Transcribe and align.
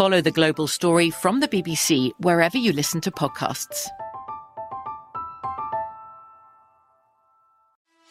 Follow 0.00 0.22
the 0.22 0.30
global 0.30 0.66
story 0.66 1.10
from 1.10 1.40
the 1.40 1.46
BBC 1.46 2.10
wherever 2.20 2.56
you 2.56 2.72
listen 2.72 3.02
to 3.02 3.10
podcasts. 3.10 3.86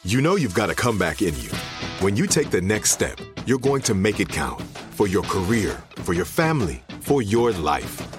You 0.03 0.21
know 0.21 0.35
you've 0.35 0.53
got 0.53 0.69
a 0.69 0.75
comeback 0.75 1.23
in 1.23 1.35
you. 1.41 1.49
When 1.97 2.15
you 2.15 2.27
take 2.27 2.51
the 2.51 2.61
next 2.61 2.91
step, 2.91 3.17
you're 3.47 3.57
going 3.57 3.81
to 3.81 3.95
make 3.95 4.19
it 4.19 4.29
count 4.29 4.61
for 4.91 5.07
your 5.07 5.23
career, 5.23 5.81
for 5.95 6.13
your 6.13 6.25
family, 6.25 6.83
for 6.99 7.23
your 7.23 7.53
life. 7.53 8.18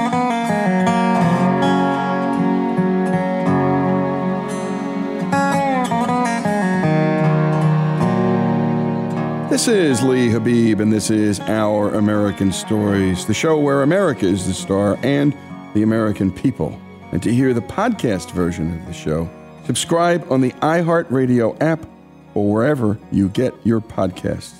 This 9.51 9.67
is 9.67 10.01
Lee 10.01 10.29
Habib, 10.29 10.79
and 10.79 10.93
this 10.93 11.11
is 11.11 11.41
Our 11.41 11.95
American 11.95 12.53
Stories, 12.53 13.25
the 13.25 13.33
show 13.33 13.59
where 13.59 13.81
America 13.81 14.25
is 14.25 14.47
the 14.47 14.53
star 14.53 14.97
and 15.03 15.37
the 15.73 15.83
American 15.83 16.31
people. 16.31 16.79
And 17.11 17.21
to 17.21 17.33
hear 17.33 17.53
the 17.53 17.59
podcast 17.59 18.31
version 18.31 18.79
of 18.79 18.85
the 18.85 18.93
show, 18.93 19.29
subscribe 19.65 20.25
on 20.31 20.39
the 20.39 20.53
iHeartRadio 20.61 21.61
app 21.61 21.85
or 22.33 22.49
wherever 22.49 22.97
you 23.11 23.27
get 23.27 23.53
your 23.65 23.81
podcasts. 23.81 24.55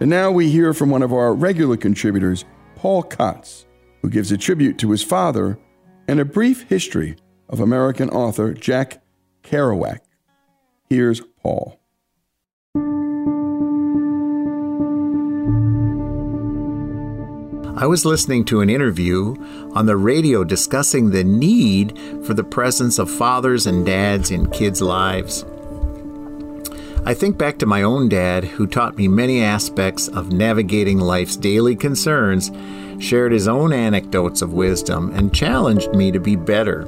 And 0.00 0.10
now 0.10 0.32
we 0.32 0.50
hear 0.50 0.74
from 0.74 0.90
one 0.90 1.04
of 1.04 1.12
our 1.12 1.34
regular 1.34 1.76
contributors, 1.76 2.44
Paul 2.74 3.04
Kotz, 3.04 3.66
who 4.00 4.10
gives 4.10 4.32
a 4.32 4.36
tribute 4.36 4.76
to 4.78 4.90
his 4.90 5.04
father 5.04 5.56
and 6.08 6.18
a 6.18 6.24
brief 6.24 6.68
history 6.68 7.14
of 7.48 7.60
American 7.60 8.10
author 8.10 8.54
Jack 8.54 9.04
Kerouac. 9.44 10.00
Here's 10.90 11.20
Paul. 11.40 11.78
I 17.74 17.86
was 17.86 18.04
listening 18.04 18.44
to 18.46 18.60
an 18.60 18.68
interview 18.68 19.34
on 19.72 19.86
the 19.86 19.96
radio 19.96 20.44
discussing 20.44 21.08
the 21.08 21.24
need 21.24 21.98
for 22.26 22.34
the 22.34 22.44
presence 22.44 22.98
of 22.98 23.10
fathers 23.10 23.66
and 23.66 23.86
dads 23.86 24.30
in 24.30 24.50
kids' 24.50 24.82
lives. 24.82 25.46
I 27.06 27.14
think 27.14 27.38
back 27.38 27.58
to 27.58 27.66
my 27.66 27.82
own 27.82 28.10
dad, 28.10 28.44
who 28.44 28.66
taught 28.66 28.98
me 28.98 29.08
many 29.08 29.42
aspects 29.42 30.08
of 30.08 30.32
navigating 30.32 30.98
life's 30.98 31.34
daily 31.34 31.74
concerns, 31.74 32.50
shared 33.02 33.32
his 33.32 33.48
own 33.48 33.72
anecdotes 33.72 34.42
of 34.42 34.52
wisdom, 34.52 35.10
and 35.14 35.34
challenged 35.34 35.94
me 35.94 36.12
to 36.12 36.20
be 36.20 36.36
better. 36.36 36.86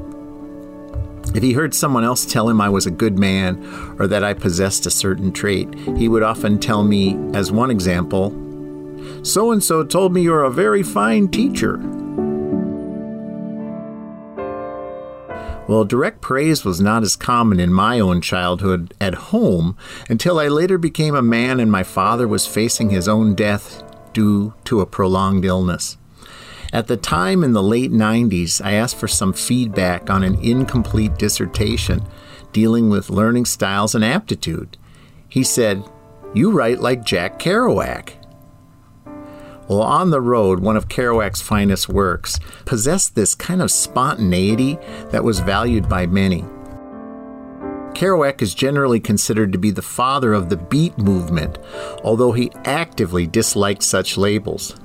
If 1.34 1.42
he 1.42 1.54
heard 1.54 1.72
someone 1.72 2.04
else 2.04 2.26
tell 2.26 2.48
him 2.48 2.60
I 2.60 2.68
was 2.68 2.86
a 2.86 2.90
good 2.90 3.18
man 3.18 3.96
or 3.98 4.06
that 4.06 4.22
I 4.22 4.34
possessed 4.34 4.84
a 4.84 4.90
certain 4.90 5.32
trait, 5.32 5.74
he 5.96 6.10
would 6.10 6.22
often 6.22 6.58
tell 6.58 6.84
me, 6.84 7.16
as 7.32 7.50
one 7.50 7.70
example, 7.70 8.38
so 9.22 9.52
and 9.52 9.62
so 9.62 9.84
told 9.84 10.12
me 10.12 10.22
you're 10.22 10.44
a 10.44 10.50
very 10.50 10.82
fine 10.82 11.28
teacher. 11.28 11.78
Well, 15.66 15.84
direct 15.84 16.20
praise 16.20 16.64
was 16.64 16.80
not 16.80 17.02
as 17.02 17.16
common 17.16 17.58
in 17.58 17.72
my 17.72 17.98
own 17.98 18.20
childhood 18.20 18.92
at 19.00 19.14
home 19.14 19.78
until 20.10 20.38
I 20.38 20.48
later 20.48 20.76
became 20.76 21.14
a 21.14 21.22
man 21.22 21.58
and 21.58 21.72
my 21.72 21.82
father 21.82 22.28
was 22.28 22.46
facing 22.46 22.90
his 22.90 23.08
own 23.08 23.34
death 23.34 23.82
due 24.12 24.52
to 24.64 24.80
a 24.80 24.86
prolonged 24.86 25.44
illness. 25.44 25.96
At 26.72 26.88
the 26.88 26.96
time 26.96 27.42
in 27.42 27.52
the 27.52 27.62
late 27.62 27.92
90s, 27.92 28.60
I 28.62 28.72
asked 28.72 28.96
for 28.96 29.08
some 29.08 29.32
feedback 29.32 30.10
on 30.10 30.22
an 30.22 30.34
incomplete 30.42 31.16
dissertation 31.16 32.04
dealing 32.52 32.90
with 32.90 33.10
learning 33.10 33.46
styles 33.46 33.94
and 33.94 34.04
aptitude. 34.04 34.76
He 35.28 35.44
said, 35.44 35.82
You 36.34 36.50
write 36.50 36.80
like 36.80 37.04
Jack 37.04 37.38
Kerouac. 37.38 38.12
Well, 39.66 39.82
On 39.82 40.10
the 40.10 40.20
Road, 40.20 40.60
one 40.60 40.76
of 40.76 40.88
Kerouac's 40.88 41.40
finest 41.40 41.88
works, 41.88 42.38
possessed 42.66 43.14
this 43.14 43.34
kind 43.34 43.62
of 43.62 43.70
spontaneity 43.70 44.78
that 45.10 45.24
was 45.24 45.40
valued 45.40 45.88
by 45.88 46.06
many. 46.06 46.44
Kerouac 47.94 48.42
is 48.42 48.54
generally 48.54 49.00
considered 49.00 49.52
to 49.52 49.58
be 49.58 49.70
the 49.70 49.80
father 49.80 50.34
of 50.34 50.48
the 50.50 50.56
beat 50.56 50.98
movement, 50.98 51.58
although 52.02 52.32
he 52.32 52.50
actively 52.64 53.26
disliked 53.26 53.82
such 53.82 54.18
labels. 54.18 54.76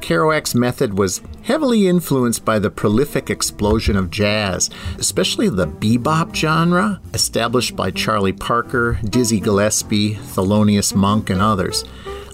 Kerouac's 0.00 0.54
method 0.54 0.98
was 0.98 1.22
heavily 1.44 1.86
influenced 1.86 2.44
by 2.44 2.58
the 2.58 2.70
prolific 2.70 3.30
explosion 3.30 3.96
of 3.96 4.10
jazz, 4.10 4.68
especially 4.98 5.48
the 5.48 5.68
bebop 5.68 6.34
genre, 6.34 7.00
established 7.14 7.76
by 7.76 7.92
Charlie 7.92 8.32
Parker, 8.32 8.98
Dizzy 9.04 9.38
Gillespie, 9.38 10.16
Thelonious 10.16 10.94
Monk, 10.94 11.30
and 11.30 11.40
others. 11.40 11.84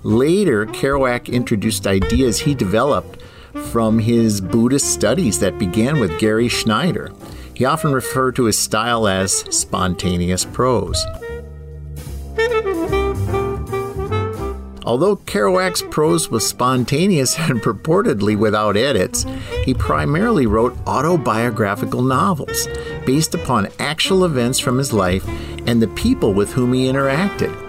Later, 0.04 0.66
Kerouac 0.66 1.32
introduced 1.32 1.86
ideas 1.86 2.40
he 2.40 2.54
developed 2.54 3.20
from 3.70 3.98
his 3.98 4.40
Buddhist 4.40 4.92
studies 4.92 5.40
that 5.40 5.58
began 5.58 5.98
with 5.98 6.18
Gary 6.18 6.48
Snyder. 6.48 7.12
He 7.54 7.64
often 7.64 7.92
referred 7.92 8.36
to 8.36 8.44
his 8.44 8.58
style 8.58 9.08
as 9.08 9.32
spontaneous 9.54 10.44
prose. 10.44 11.04
Although 14.84 15.16
Kerouac's 15.16 15.82
prose 15.82 16.30
was 16.30 16.46
spontaneous 16.46 17.38
and 17.38 17.60
purportedly 17.60 18.38
without 18.38 18.76
edits, 18.76 19.26
he 19.64 19.74
primarily 19.74 20.46
wrote 20.46 20.78
autobiographical 20.86 22.00
novels 22.00 22.68
based 23.04 23.34
upon 23.34 23.68
actual 23.78 24.24
events 24.24 24.58
from 24.58 24.78
his 24.78 24.92
life 24.92 25.28
and 25.66 25.82
the 25.82 25.88
people 25.88 26.32
with 26.32 26.52
whom 26.52 26.72
he 26.72 26.86
interacted. 26.86 27.67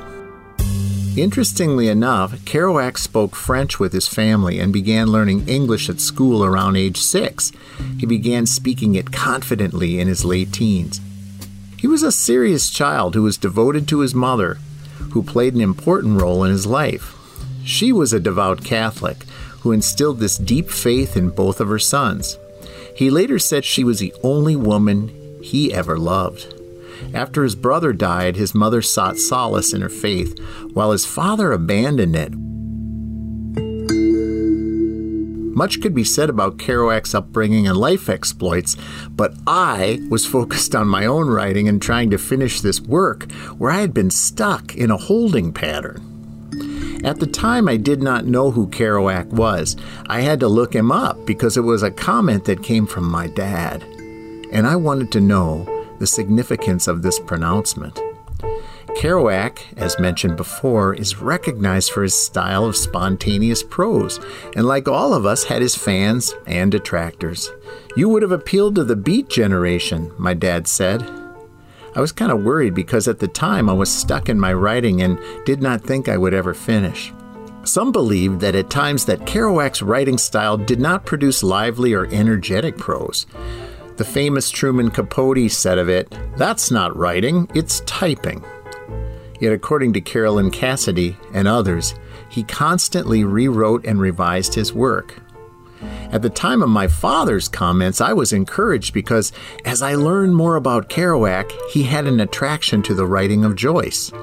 Interestingly 1.17 1.89
enough, 1.89 2.31
Kerouac 2.45 2.97
spoke 2.97 3.35
French 3.35 3.79
with 3.79 3.91
his 3.91 4.07
family 4.07 4.59
and 4.59 4.71
began 4.71 5.07
learning 5.07 5.47
English 5.49 5.89
at 5.89 5.99
school 5.99 6.45
around 6.45 6.77
age 6.77 6.97
six. 6.97 7.51
He 7.97 8.05
began 8.05 8.45
speaking 8.45 8.95
it 8.95 9.11
confidently 9.11 9.99
in 9.99 10.07
his 10.07 10.23
late 10.23 10.53
teens. 10.53 11.01
He 11.77 11.87
was 11.87 12.03
a 12.03 12.11
serious 12.11 12.69
child 12.69 13.15
who 13.15 13.23
was 13.23 13.37
devoted 13.37 13.87
to 13.87 13.99
his 13.99 14.15
mother, 14.15 14.59
who 15.11 15.23
played 15.23 15.55
an 15.55 15.61
important 15.61 16.21
role 16.21 16.43
in 16.43 16.51
his 16.51 16.65
life. 16.65 17.15
She 17.65 17.91
was 17.91 18.13
a 18.13 18.19
devout 18.19 18.63
Catholic 18.63 19.23
who 19.61 19.71
instilled 19.71 20.19
this 20.19 20.37
deep 20.37 20.69
faith 20.69 21.17
in 21.17 21.29
both 21.29 21.59
of 21.59 21.67
her 21.67 21.79
sons. 21.79 22.37
He 22.95 23.09
later 23.09 23.39
said 23.39 23.65
she 23.65 23.83
was 23.83 23.99
the 23.99 24.13
only 24.23 24.55
woman 24.55 25.39
he 25.41 25.73
ever 25.73 25.97
loved. 25.97 26.53
After 27.13 27.43
his 27.43 27.55
brother 27.55 27.93
died, 27.93 28.35
his 28.35 28.55
mother 28.55 28.81
sought 28.81 29.17
solace 29.17 29.73
in 29.73 29.81
her 29.81 29.89
faith, 29.89 30.39
while 30.73 30.91
his 30.91 31.05
father 31.05 31.51
abandoned 31.51 32.15
it. 32.15 32.33
Much 35.59 35.81
could 35.81 35.93
be 35.93 36.05
said 36.05 36.29
about 36.29 36.57
Kerouac's 36.57 37.13
upbringing 37.13 37.67
and 37.67 37.75
life 37.75 38.07
exploits, 38.07 38.77
but 39.09 39.33
I 39.45 39.99
was 40.09 40.25
focused 40.25 40.73
on 40.73 40.87
my 40.87 41.05
own 41.05 41.27
writing 41.27 41.67
and 41.67 41.81
trying 41.81 42.11
to 42.11 42.17
finish 42.17 42.61
this 42.61 42.79
work 42.79 43.29
where 43.57 43.69
I 43.69 43.81
had 43.81 43.93
been 43.93 44.09
stuck 44.09 44.75
in 44.75 44.89
a 44.89 44.95
holding 44.95 45.51
pattern. 45.51 47.01
At 47.03 47.19
the 47.19 47.27
time, 47.27 47.67
I 47.67 47.75
did 47.77 48.01
not 48.01 48.25
know 48.25 48.51
who 48.51 48.67
Kerouac 48.67 49.27
was. 49.27 49.75
I 50.07 50.21
had 50.21 50.39
to 50.41 50.47
look 50.47 50.73
him 50.73 50.91
up 50.91 51.25
because 51.25 51.57
it 51.57 51.61
was 51.61 51.83
a 51.83 51.91
comment 51.91 52.45
that 52.45 52.63
came 52.63 52.87
from 52.87 53.09
my 53.09 53.27
dad. 53.27 53.83
And 54.53 54.65
I 54.65 54.75
wanted 54.77 55.11
to 55.11 55.19
know 55.19 55.78
the 55.99 56.07
significance 56.07 56.87
of 56.87 57.01
this 57.01 57.19
pronouncement. 57.19 57.99
Kerouac, 58.97 59.59
as 59.77 59.99
mentioned 59.99 60.35
before, 60.35 60.93
is 60.93 61.21
recognized 61.21 61.91
for 61.91 62.03
his 62.03 62.15
style 62.15 62.65
of 62.65 62.75
spontaneous 62.75 63.63
prose, 63.63 64.19
and 64.55 64.65
like 64.65 64.87
all 64.87 65.13
of 65.13 65.25
us, 65.25 65.43
had 65.43 65.61
his 65.61 65.75
fans 65.75 66.33
and 66.47 66.71
detractors. 66.71 67.49
You 67.95 68.09
would 68.09 68.23
have 68.23 68.31
appealed 68.31 68.75
to 68.75 68.83
the 68.83 68.95
beat 68.95 69.29
generation, 69.29 70.11
my 70.17 70.33
dad 70.33 70.67
said. 70.67 71.07
I 71.95 72.01
was 72.01 72.11
kind 72.11 72.31
of 72.31 72.43
worried 72.43 72.73
because 72.73 73.07
at 73.07 73.19
the 73.19 73.27
time 73.27 73.69
I 73.69 73.73
was 73.73 73.91
stuck 73.91 74.29
in 74.29 74.39
my 74.39 74.53
writing 74.53 75.01
and 75.01 75.19
did 75.45 75.61
not 75.61 75.81
think 75.81 76.07
I 76.07 76.17
would 76.17 76.33
ever 76.33 76.53
finish. 76.53 77.13
Some 77.63 77.91
believed 77.91 78.39
that 78.41 78.55
at 78.55 78.69
times 78.69 79.05
that 79.05 79.21
Kerouac's 79.21 79.81
writing 79.81 80.17
style 80.17 80.57
did 80.57 80.79
not 80.79 81.05
produce 81.05 81.43
lively 81.43 81.93
or 81.93 82.05
energetic 82.07 82.77
prose. 82.77 83.27
The 83.99 84.05
famous 84.05 84.49
Truman 84.49 84.91
Capote 84.91 85.51
said 85.51 85.77
of 85.77 85.89
it, 85.89 86.17
That's 86.37 86.71
not 86.71 86.95
writing, 86.95 87.49
it's 87.53 87.81
typing. 87.81 88.45
Yet, 89.41 89.51
according 89.51 89.91
to 89.91 89.99
Carolyn 89.99 90.51
Cassady 90.51 91.17
and 91.33 91.49
others, 91.49 91.95
he 92.29 92.43
constantly 92.43 93.25
rewrote 93.25 93.85
and 93.85 93.99
revised 93.99 94.53
his 94.53 94.71
work. 94.71 95.21
At 96.13 96.21
the 96.21 96.29
time 96.29 96.63
of 96.63 96.69
my 96.69 96.87
father's 96.87 97.49
comments, 97.49 97.99
I 97.99 98.13
was 98.13 98.31
encouraged 98.31 98.93
because 98.93 99.33
as 99.65 99.81
I 99.81 99.95
learned 99.95 100.33
more 100.33 100.55
about 100.55 100.87
Kerouac, 100.87 101.51
he 101.69 101.83
had 101.83 102.07
an 102.07 102.21
attraction 102.21 102.81
to 102.83 102.93
the 102.93 103.05
writing 103.05 103.43
of 103.43 103.57
Joyce. 103.57 104.13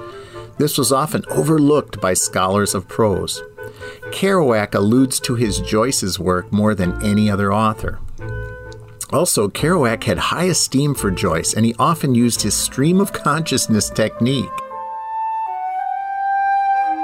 This 0.57 0.79
was 0.79 0.91
often 0.91 1.23
overlooked 1.29 2.01
by 2.01 2.15
scholars 2.15 2.75
of 2.75 2.89
prose. 2.89 3.43
Kerouac 4.05 4.75
alludes 4.75 5.21
to 5.21 5.35
his 5.35 5.61
Joyce's 5.61 6.19
work 6.19 6.51
more 6.51 6.75
than 6.75 7.05
any 7.05 7.31
other 7.31 7.53
author. 7.53 8.01
Also, 9.13 9.49
Kerouac 9.49 10.03
had 10.05 10.19
high 10.19 10.45
esteem 10.45 10.95
for 10.95 11.11
Joyce, 11.11 11.55
and 11.55 11.65
he 11.65 11.75
often 11.79 12.15
used 12.15 12.43
his 12.43 12.55
stream 12.55 13.01
of 13.01 13.13
consciousness 13.13 13.89
technique. 13.89 14.51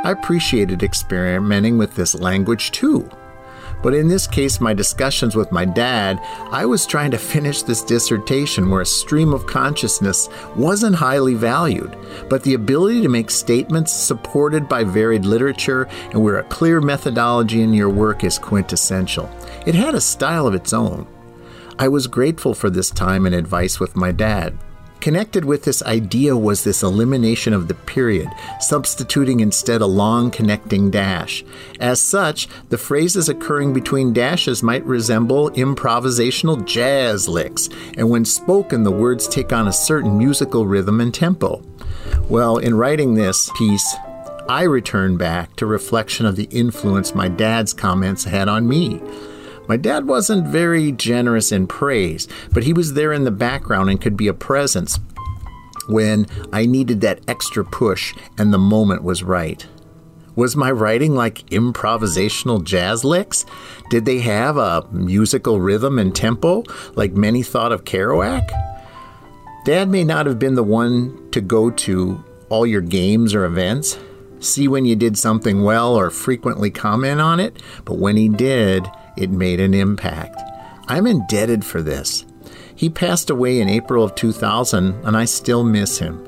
I 0.04 0.10
appreciated 0.10 0.82
experimenting 0.82 1.78
with 1.78 1.94
this 1.94 2.14
language 2.14 2.72
too. 2.72 3.08
But 3.82 3.94
in 3.94 4.08
this 4.08 4.26
case, 4.26 4.60
my 4.60 4.74
discussions 4.74 5.34
with 5.34 5.50
my 5.52 5.64
dad, 5.64 6.20
I 6.50 6.66
was 6.66 6.86
trying 6.86 7.12
to 7.12 7.18
finish 7.18 7.62
this 7.62 7.82
dissertation 7.82 8.70
where 8.70 8.80
a 8.80 8.86
stream 8.86 9.32
of 9.32 9.46
consciousness 9.46 10.28
wasn't 10.56 10.96
highly 10.96 11.34
valued, 11.34 11.96
but 12.28 12.42
the 12.42 12.54
ability 12.54 13.02
to 13.02 13.08
make 13.08 13.30
statements 13.30 13.92
supported 13.92 14.68
by 14.68 14.84
varied 14.84 15.24
literature 15.24 15.88
and 16.10 16.22
where 16.22 16.38
a 16.38 16.44
clear 16.44 16.80
methodology 16.80 17.62
in 17.62 17.74
your 17.74 17.90
work 17.90 18.22
is 18.22 18.38
quintessential. 18.38 19.28
It 19.66 19.74
had 19.74 19.94
a 19.94 20.00
style 20.00 20.46
of 20.46 20.54
its 20.54 20.72
own. 20.72 21.06
I 21.82 21.88
was 21.88 22.06
grateful 22.06 22.54
for 22.54 22.70
this 22.70 22.90
time 22.90 23.26
and 23.26 23.34
advice 23.34 23.80
with 23.80 23.96
my 23.96 24.12
dad. 24.12 24.56
Connected 25.00 25.44
with 25.44 25.64
this 25.64 25.82
idea 25.82 26.36
was 26.36 26.62
this 26.62 26.84
elimination 26.84 27.52
of 27.52 27.66
the 27.66 27.74
period, 27.74 28.28
substituting 28.60 29.40
instead 29.40 29.80
a 29.80 29.86
long 29.86 30.30
connecting 30.30 30.92
dash. 30.92 31.44
As 31.80 32.00
such, 32.00 32.46
the 32.68 32.78
phrases 32.78 33.28
occurring 33.28 33.72
between 33.72 34.12
dashes 34.12 34.62
might 34.62 34.86
resemble 34.86 35.50
improvisational 35.50 36.64
jazz 36.64 37.28
licks, 37.28 37.68
and 37.96 38.08
when 38.08 38.24
spoken, 38.24 38.84
the 38.84 38.92
words 38.92 39.26
take 39.26 39.52
on 39.52 39.66
a 39.66 39.72
certain 39.72 40.16
musical 40.16 40.66
rhythm 40.66 41.00
and 41.00 41.12
tempo. 41.12 41.64
Well, 42.28 42.58
in 42.58 42.76
writing 42.76 43.14
this 43.14 43.50
piece, 43.58 43.96
I 44.48 44.62
return 44.62 45.16
back 45.16 45.56
to 45.56 45.66
reflection 45.66 46.26
of 46.26 46.36
the 46.36 46.48
influence 46.52 47.12
my 47.12 47.26
dad's 47.26 47.72
comments 47.72 48.22
had 48.22 48.46
on 48.46 48.68
me. 48.68 49.02
My 49.68 49.76
dad 49.76 50.06
wasn't 50.06 50.46
very 50.46 50.92
generous 50.92 51.52
in 51.52 51.66
praise, 51.66 52.28
but 52.52 52.64
he 52.64 52.72
was 52.72 52.94
there 52.94 53.12
in 53.12 53.24
the 53.24 53.30
background 53.30 53.90
and 53.90 54.00
could 54.00 54.16
be 54.16 54.28
a 54.28 54.34
presence 54.34 54.98
when 55.88 56.26
I 56.52 56.66
needed 56.66 57.00
that 57.00 57.20
extra 57.28 57.64
push 57.64 58.14
and 58.38 58.52
the 58.52 58.58
moment 58.58 59.02
was 59.02 59.22
right. 59.22 59.66
Was 60.34 60.56
my 60.56 60.70
writing 60.70 61.14
like 61.14 61.46
improvisational 61.50 62.64
jazz 62.64 63.04
licks? 63.04 63.44
Did 63.90 64.06
they 64.06 64.20
have 64.20 64.56
a 64.56 64.86
musical 64.90 65.60
rhythm 65.60 65.98
and 65.98 66.14
tempo 66.14 66.64
like 66.94 67.12
many 67.12 67.42
thought 67.42 67.72
of 67.72 67.84
Kerouac? 67.84 68.48
Dad 69.64 69.88
may 69.90 70.04
not 70.04 70.26
have 70.26 70.38
been 70.38 70.54
the 70.54 70.62
one 70.62 71.30
to 71.30 71.40
go 71.40 71.70
to 71.70 72.24
all 72.48 72.66
your 72.66 72.80
games 72.80 73.34
or 73.34 73.44
events, 73.44 73.98
see 74.40 74.66
when 74.66 74.84
you 74.84 74.96
did 74.96 75.16
something 75.16 75.62
well 75.62 75.94
or 75.94 76.10
frequently 76.10 76.70
comment 76.70 77.20
on 77.20 77.38
it, 77.38 77.62
but 77.84 77.98
when 77.98 78.16
he 78.16 78.28
did, 78.28 78.90
it 79.16 79.30
made 79.30 79.60
an 79.60 79.74
impact. 79.74 80.40
I'm 80.88 81.06
indebted 81.06 81.64
for 81.64 81.82
this. 81.82 82.24
He 82.74 82.88
passed 82.88 83.30
away 83.30 83.60
in 83.60 83.68
April 83.68 84.04
of 84.04 84.14
2000, 84.14 85.04
and 85.04 85.16
I 85.16 85.24
still 85.24 85.62
miss 85.64 85.98
him. 85.98 86.24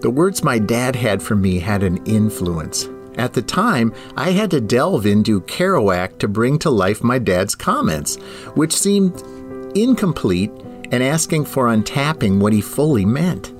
The 0.00 0.10
words 0.10 0.42
my 0.42 0.58
dad 0.58 0.96
had 0.96 1.22
for 1.22 1.36
me 1.36 1.60
had 1.60 1.82
an 1.82 2.04
influence. 2.06 2.88
At 3.16 3.34
the 3.34 3.42
time, 3.42 3.94
I 4.16 4.30
had 4.30 4.50
to 4.52 4.60
delve 4.60 5.06
into 5.06 5.42
Kerouac 5.42 6.18
to 6.18 6.28
bring 6.28 6.58
to 6.60 6.70
life 6.70 7.04
my 7.04 7.18
dad's 7.18 7.54
comments, 7.54 8.16
which 8.54 8.74
seemed 8.74 9.22
incomplete 9.76 10.50
and 10.90 11.02
asking 11.02 11.44
for 11.44 11.66
untapping 11.66 12.40
what 12.40 12.52
he 12.52 12.60
fully 12.60 13.04
meant. 13.04 13.52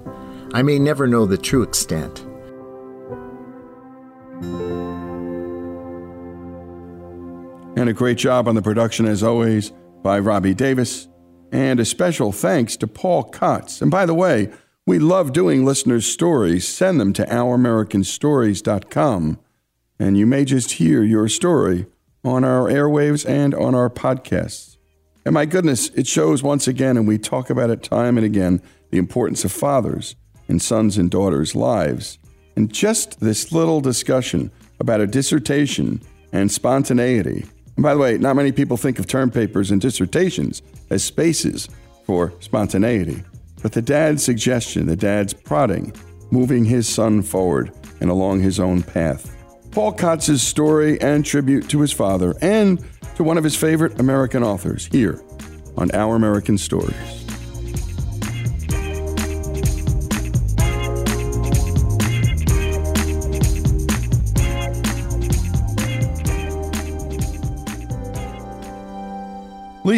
I 0.53 0.63
may 0.63 0.79
never 0.79 1.07
know 1.07 1.27
the 1.27 1.39
true 1.39 1.63
extent. 1.63 2.25
And 7.75 7.89
a 7.89 7.95
great 7.95 8.19
job 8.19 8.49
on 8.49 8.55
the 8.55 8.63
production, 8.63 9.07
as 9.07 9.23
always, 9.23 9.73
by 10.03 10.19
Robbie 10.19 10.55
Davis. 10.55 11.09
And 11.53 11.81
a 11.81 11.85
special 11.85 12.31
thanks 12.31 12.77
to 12.79 12.87
Paul 12.87 13.31
Kotz. 13.31 13.81
And 13.81 13.91
by 13.91 14.07
the 14.07 14.15
way, 14.15 14.53
we 14.87 14.99
love 14.99 15.33
doing 15.33 15.65
listeners' 15.65 16.07
stories. 16.07 16.69
Send 16.69 17.01
them 17.01 17.13
to 17.15 17.25
ouramericanstories.com. 17.25 19.39
And 19.99 20.19
you 20.19 20.27
may 20.27 20.45
just 20.45 20.73
hear 20.73 21.03
your 21.03 21.29
story 21.29 21.87
on 22.25 22.45
our 22.45 22.69
airwaves 22.69 23.29
and 23.29 23.55
on 23.55 23.75
our 23.75 23.89
podcasts. 23.89 24.77
And 25.25 25.35
my 25.35 25.47
goodness, 25.47 25.89
it 25.91 26.07
shows 26.07 26.43
once 26.43 26.67
again, 26.67 26.97
and 26.97 27.07
we 27.07 27.17
talk 27.17 27.49
about 27.49 27.71
it 27.71 27.83
time 27.83 28.19
and 28.19 28.27
again, 28.27 28.61
the 28.91 28.99
importance 28.99 29.45
of 29.45 29.53
fathers 29.53 30.17
in 30.49 30.59
sons 30.59 30.99
and 30.99 31.11
daughters' 31.11 31.55
lives. 31.55 32.19
And 32.57 32.73
just 32.73 33.21
this 33.21 33.53
little 33.53 33.81
discussion 33.81 34.51
about 34.81 35.01
a 35.01 35.07
dissertation 35.07 36.03
and 36.33 36.51
spontaneity. 36.51 37.47
And 37.77 37.83
by 37.83 37.95
the 37.95 38.01
way, 38.01 38.19
not 38.19 38.37
many 38.37 38.53
people 38.53 38.77
think 38.77 38.99
of 38.99 39.07
term 39.07 39.31
papers 39.31 39.71
and 39.71 39.81
dissertations 39.81 40.63
as 40.91 41.03
spaces 41.03 41.69
for 42.05 42.33
spontaneity. 42.41 43.23
But 43.63 43.73
the 43.73 43.83
dad's 43.83 44.23
suggestion, 44.23 44.87
the 44.87 44.97
dad's 44.97 45.33
prodding, 45.33 45.95
moving 46.31 46.65
his 46.65 46.89
son 46.89 47.23
forward 47.23 47.73
and 48.01 48.11
along 48.11 48.41
his 48.41 48.59
own 48.59 48.83
path. 48.83 49.35
Paul 49.71 49.93
Kotz's 49.93 50.43
story 50.43 51.01
and 51.01 51.25
tribute 51.25 51.69
to 51.71 51.81
his 51.81 51.93
father 51.93 52.35
and 52.43 52.85
to 53.17 53.25
one 53.25 53.39
of 53.39 53.45
his 53.45 53.57
favorite 53.57 54.01
American 54.01 54.43
authors 54.43 54.87
here 54.87 55.23
on 55.77 55.91
Our 55.93 56.17
American 56.17 56.59
Stories. 56.59 57.22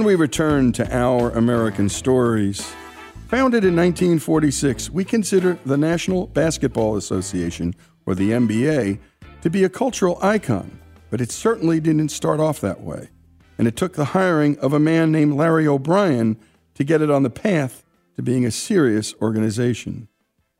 And 0.00 0.06
we 0.06 0.14
return 0.14 0.72
to 0.72 0.96
our 0.96 1.28
American 1.32 1.90
stories. 1.90 2.62
Founded 3.28 3.66
in 3.66 3.76
1946, 3.76 4.88
we 4.88 5.04
consider 5.04 5.58
the 5.66 5.76
National 5.76 6.26
Basketball 6.26 6.96
Association, 6.96 7.74
or 8.06 8.14
the 8.14 8.30
NBA, 8.30 8.98
to 9.42 9.50
be 9.50 9.62
a 9.62 9.68
cultural 9.68 10.18
icon, 10.22 10.80
but 11.10 11.20
it 11.20 11.30
certainly 11.30 11.80
didn't 11.80 12.08
start 12.08 12.40
off 12.40 12.62
that 12.62 12.80
way. 12.80 13.10
And 13.58 13.68
it 13.68 13.76
took 13.76 13.92
the 13.92 14.16
hiring 14.16 14.58
of 14.60 14.72
a 14.72 14.80
man 14.80 15.12
named 15.12 15.34
Larry 15.34 15.68
O'Brien 15.68 16.38
to 16.76 16.82
get 16.82 17.02
it 17.02 17.10
on 17.10 17.22
the 17.22 17.28
path 17.28 17.84
to 18.16 18.22
being 18.22 18.46
a 18.46 18.50
serious 18.50 19.14
organization. 19.20 20.08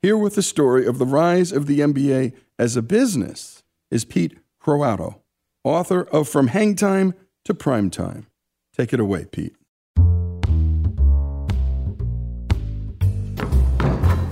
Here 0.03 0.19
with 0.19 0.35
the 0.35 0.43
story 0.43 0.85
of 0.85 0.99
the 0.99 1.07
rise 1.07 1.51
of 1.51 1.65
the 1.65 1.81
NBA 1.81 2.35
as 2.59 2.77
a 2.77 2.83
business 2.83 3.63
is 3.91 4.05
Pete 4.05 4.37
Croatto, 4.63 5.21
author 5.65 6.03
of 6.03 6.29
From 6.29 6.49
Hang 6.49 6.77
Time 6.77 7.15
to 7.47 7.55
Prime 7.55 7.89
Time. 7.89 8.27
Take 8.81 8.95
it 8.95 9.01
away, 9.01 9.27
Pete. 9.27 9.55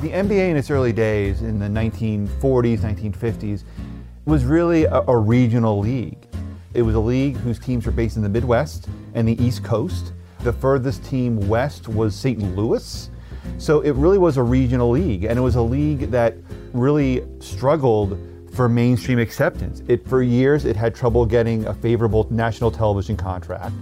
The 0.01 0.09
NBA 0.09 0.49
in 0.49 0.57
its 0.57 0.71
early 0.71 0.95
days, 0.95 1.43
in 1.43 1.59
the 1.59 1.67
1940s, 1.67 2.79
1950s, 2.79 3.65
was 4.25 4.47
really 4.47 4.85
a, 4.85 5.03
a, 5.07 5.19
regional 5.19 5.79
league. 5.79 6.27
It 6.73 6.81
was 6.81 6.95
a 6.95 6.99
league 6.99 7.37
whose 7.37 7.59
teams 7.59 7.85
were 7.85 7.93
based 7.93 8.17
in 8.17 8.23
the 8.23 8.31
Midwest 8.31 8.89
and 9.13 9.29
the 9.29 9.39
East 9.45 9.63
Coast. 9.65 10.15
The 10.41 10.55
furthest 10.55 11.05
team 11.05 11.47
west 11.47 11.87
was 11.87 12.17
St. 12.17 12.41
Louis. 12.57 13.11
So 13.59 13.83
it 13.83 13.93
really 13.97 14.17
was 14.17 14.39
a 14.39 14.43
regional 14.43 14.89
league, 14.89 15.25
and 15.25 15.39
it 15.39 15.43
was 15.43 15.57
a 15.57 15.63
league 15.63 16.11
that 16.11 16.37
really 16.73 17.23
struggled 17.41 18.19
for 18.55 18.67
mainstream 18.67 19.19
acceptance. 19.19 19.83
It, 19.89 20.09
for 20.09 20.23
years, 20.23 20.65
it 20.65 20.75
had 20.75 20.95
trouble 20.95 21.27
getting 21.27 21.67
a 21.67 21.75
favorable 21.75 22.27
national 22.31 22.71
television 22.71 23.15
contract. 23.15 23.75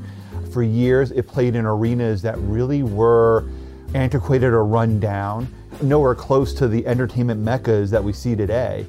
For 0.56 0.62
years, 0.62 1.10
it 1.10 1.26
played 1.26 1.54
in 1.54 1.66
arenas 1.66 2.22
that 2.22 2.38
really 2.38 2.82
were 2.82 3.44
antiquated 3.92 4.54
or 4.54 4.64
run 4.64 4.98
down, 4.98 5.48
nowhere 5.82 6.14
close 6.14 6.54
to 6.54 6.66
the 6.66 6.86
entertainment 6.86 7.42
meccas 7.42 7.90
that 7.90 8.02
we 8.02 8.14
see 8.14 8.34
today. 8.34 8.86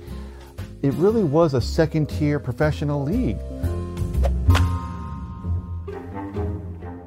It 0.82 0.94
really 0.94 1.26
was 1.26 1.56
a 1.56 1.60
second 1.60 2.08
tier 2.08 2.40
professional 2.40 3.04
league. 3.04 3.38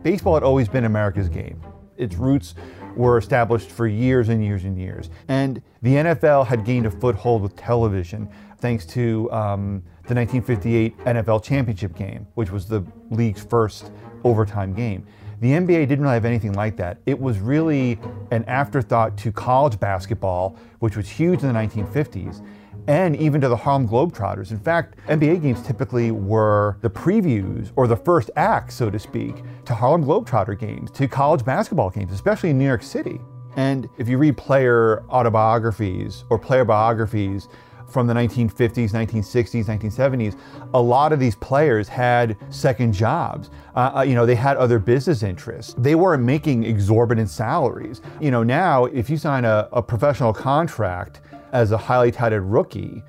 Baseball 0.03 0.35
had 0.35 0.43
always 0.43 0.69
been 0.69 0.85
America's 0.85 1.31
game. 1.31 1.59
Its 1.97 2.17
roots 2.17 2.55
were 2.97 3.17
established 3.17 3.71
for 3.71 3.87
years 3.87 4.29
and 4.29 4.45
years 4.45 4.65
and 4.65 4.77
years. 4.79 5.09
And 5.29 5.63
the 5.81 5.95
NFL 5.95 6.47
had 6.47 6.67
gained 6.67 6.85
a 6.85 6.91
foothold 6.91 7.41
with 7.41 7.57
television 7.57 8.29
thanks 8.59 8.85
to 8.85 9.27
um, 9.33 9.83
the 10.07 10.15
1958 10.15 10.99
NFL 10.99 11.43
championship 11.43 11.97
game, 11.97 12.27
which 12.35 12.51
was 12.51 12.67
the 12.67 12.85
league's 13.09 13.43
first 13.43 13.91
overtime 14.25 14.73
game. 14.73 15.07
The 15.41 15.53
NBA 15.53 15.89
didn't 15.89 16.03
really 16.03 16.15
have 16.15 16.27
anything 16.27 16.53
like 16.53 16.77
that. 16.77 16.99
It 17.07 17.19
was 17.19 17.39
really 17.39 17.99
an 18.31 18.45
afterthought 18.45 19.17
to 19.19 19.33
college 19.33 19.81
basketball, 19.81 20.57
which 20.81 20.97
was 20.97 21.09
huge 21.09 21.43
in 21.43 21.49
the 21.49 21.59
1950s, 21.59 22.45
and 22.89 23.17
even 23.17 23.41
to 23.41 23.49
the 23.49 23.57
Harlem 23.57 23.89
Globetrotters. 23.89 24.51
In 24.51 24.59
fact, 24.59 24.99
NBA 25.09 25.43
games 25.43 25.63
typically 25.63 26.11
were 26.11 26.77
the 26.83 26.91
previews 26.91 27.73
or 27.77 27.87
the 27.87 27.97
first 27.97 28.31
act, 28.37 28.73
so 28.73 28.91
to 28.91 28.99
speak, 28.99 29.43
to 29.65 29.75
Harlem 29.75 30.05
Globetrotter 30.05 30.59
games, 30.59 30.91
to 30.93 31.09
college 31.09 31.45
basketball 31.45 31.89
games, 31.89 32.13
especially 32.13 32.51
in 32.51 32.59
New 32.59 32.67
York 32.67 32.83
City. 32.83 33.19
And 33.57 33.89
if 33.99 34.09
you 34.09 34.19
read 34.19 34.37
player 34.37 35.03
autobiographies 35.09 36.25
or 36.31 36.39
player 36.39 36.65
biographies, 36.65 37.49
from 37.91 38.07
the 38.07 38.15
1950s, 38.15 38.93
1960s, 38.93 39.65
1970s, 39.65 40.39
a 40.75 40.81
lot 40.81 41.13
of 41.13 41.19
these 41.19 41.35
players 41.37 41.89
had 41.89 42.37
second 42.51 42.93
jobs. 42.93 43.51
Uh, 43.75 43.93
uh, 43.97 44.03
you 44.03 44.15
know, 44.15 44.25
they 44.25 44.35
had 44.35 44.57
other 44.57 44.79
business 44.79 45.23
interests. 45.23 45.75
They 45.77 45.95
weren't 45.95 46.23
making 46.23 46.65
exorbitant 46.65 47.29
salaries. 47.29 48.01
You 48.21 48.31
know, 48.31 48.43
now 48.43 48.85
if 48.87 49.11
you 49.11 49.17
sign 49.17 49.45
a, 49.45 49.69
a 49.73 49.83
professional 49.83 50.33
contract 50.33 51.21
as 51.53 51.73
a 51.73 51.79
highly 51.79 52.13
touted 52.13 52.43
rookie 52.43 53.03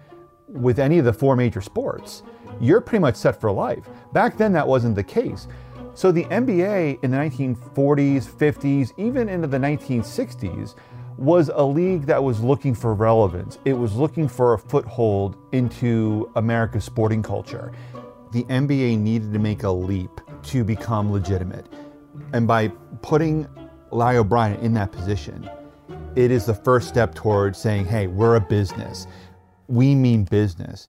with 0.48 0.80
any 0.80 0.98
of 0.98 1.06
the 1.06 1.14
four 1.14 1.36
major 1.36 1.62
sports, 1.62 2.24
you're 2.60 2.82
pretty 2.82 3.02
much 3.02 3.16
set 3.16 3.40
for 3.40 3.52
life. 3.52 3.88
Back 4.14 4.38
then, 4.38 4.52
that 4.54 4.68
wasn't 4.68 4.96
the 4.96 5.04
case. 5.04 5.48
So 5.94 6.12
the 6.12 6.24
NBA 6.26 7.04
in 7.04 7.12
the 7.12 7.18
1940s, 7.18 8.26
50s, 8.26 8.92
even 8.98 9.28
into 9.28 9.48
the 9.48 9.58
1960s 9.58 10.76
was 11.18 11.50
a 11.54 11.64
league 11.64 12.06
that 12.06 12.24
was 12.24 12.42
looking 12.42 12.74
for 12.74 12.94
relevance. 12.94 13.58
It 13.66 13.74
was 13.74 13.96
looking 13.96 14.28
for 14.28 14.54
a 14.54 14.60
foothold 14.60 15.38
into 15.52 16.32
America's 16.36 16.84
sporting 16.84 17.22
culture. 17.22 17.72
The 18.32 18.44
NBA 18.44 19.00
needed 19.00 19.34
to 19.34 19.40
make 19.40 19.64
a 19.64 19.70
leap 19.70 20.10
to 20.44 20.64
become 20.64 21.12
legitimate. 21.12 21.68
And 22.34 22.48
by 22.48 22.70
putting 23.02 23.48
Larry 23.92 24.18
O'Brien 24.18 24.60
in 24.62 24.74
that 24.74 24.92
position, 24.92 25.50
it 26.16 26.32
is 26.32 26.46
the 26.46 26.54
first 26.54 26.88
step 26.88 27.14
towards 27.14 27.58
saying, 27.58 27.86
hey, 27.86 28.08
we're 28.08 28.36
a 28.36 28.42
business. 28.42 29.08
We 29.68 29.96
mean 29.96 30.24
business. 30.26 30.88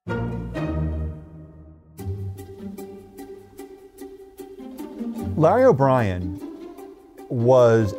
Larry 5.35 5.63
O'Brien 5.63 6.39
was 7.29 7.93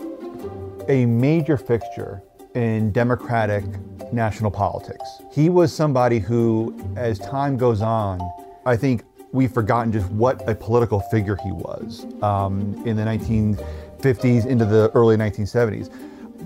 a 0.88 1.06
major 1.06 1.56
fixture 1.56 2.22
in 2.54 2.92
Democratic 2.92 3.64
national 4.12 4.50
politics. 4.50 5.08
He 5.32 5.48
was 5.48 5.72
somebody 5.72 6.18
who, 6.18 6.74
as 6.96 7.18
time 7.18 7.56
goes 7.56 7.82
on, 7.82 8.20
I 8.64 8.76
think 8.76 9.04
we've 9.32 9.52
forgotten 9.52 9.92
just 9.92 10.08
what 10.10 10.48
a 10.48 10.54
political 10.54 11.00
figure 11.00 11.36
he 11.42 11.50
was 11.50 12.06
um, 12.22 12.80
in 12.86 12.96
the 12.96 13.02
1950s 13.02 14.46
into 14.46 14.64
the 14.64 14.90
early 14.94 15.16
1970s. 15.16 15.92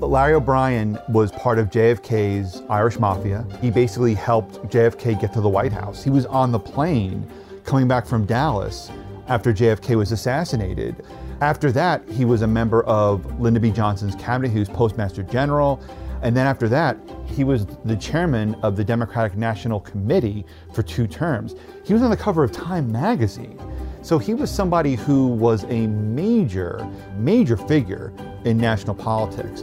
But 0.01 0.07
Larry 0.07 0.35
O'Brien 0.35 0.99
was 1.09 1.33
part 1.33 1.59
of 1.59 1.71
JFK's 1.71 2.63
Irish 2.71 2.99
Mafia. 2.99 3.45
He 3.61 3.71
basically 3.71 4.15
helped 4.15 4.63
JFK 4.69 5.21
get 5.21 5.33
to 5.35 5.41
the 5.41 5.49
White 5.49 5.73
House. 5.73 6.03
He 6.03 6.11
was 6.11 6.25
on 6.27 6.53
the 6.53 6.59
plane 6.59 7.29
coming 7.65 7.89
back 7.89 8.07
from 8.07 8.25
Dallas 8.25 8.91
after 9.27 9.53
JFK 9.53 9.97
was 9.97 10.13
assassinated. 10.13 11.05
After 11.41 11.71
that, 11.71 12.03
he 12.09 12.25
was 12.25 12.43
a 12.43 12.49
member 12.49 12.83
of 12.83 13.41
Lyndon 13.41 13.63
B. 13.63 13.71
Johnson's 13.71 14.17
cabinet. 14.17 14.51
He 14.51 14.59
was 14.59 14.69
Postmaster 14.69 15.23
General. 15.23 15.81
And 16.21 16.37
then 16.37 16.49
after 16.49 16.69
that, 16.69 16.99
he 17.27 17.45
was 17.45 17.67
the 17.85 17.95
chairman 17.95 18.57
of 18.57 18.77
the 18.77 18.83
Democratic 18.83 19.37
National 19.37 19.79
Committee 19.79 20.45
for 20.75 20.83
two 20.83 21.07
terms. 21.07 21.55
He 21.85 21.93
was 21.93 22.03
on 22.03 22.11
the 22.11 22.17
cover 22.17 22.43
of 22.43 22.51
Time 22.51 22.91
magazine. 22.91 23.61
So 24.03 24.19
he 24.19 24.35
was 24.35 24.51
somebody 24.51 24.97
who 24.97 25.29
was 25.29 25.63
a 25.65 25.87
major, 25.87 26.89
major 27.17 27.57
figure 27.57 28.13
in 28.45 28.59
national 28.59 28.97
politics. 28.97 29.63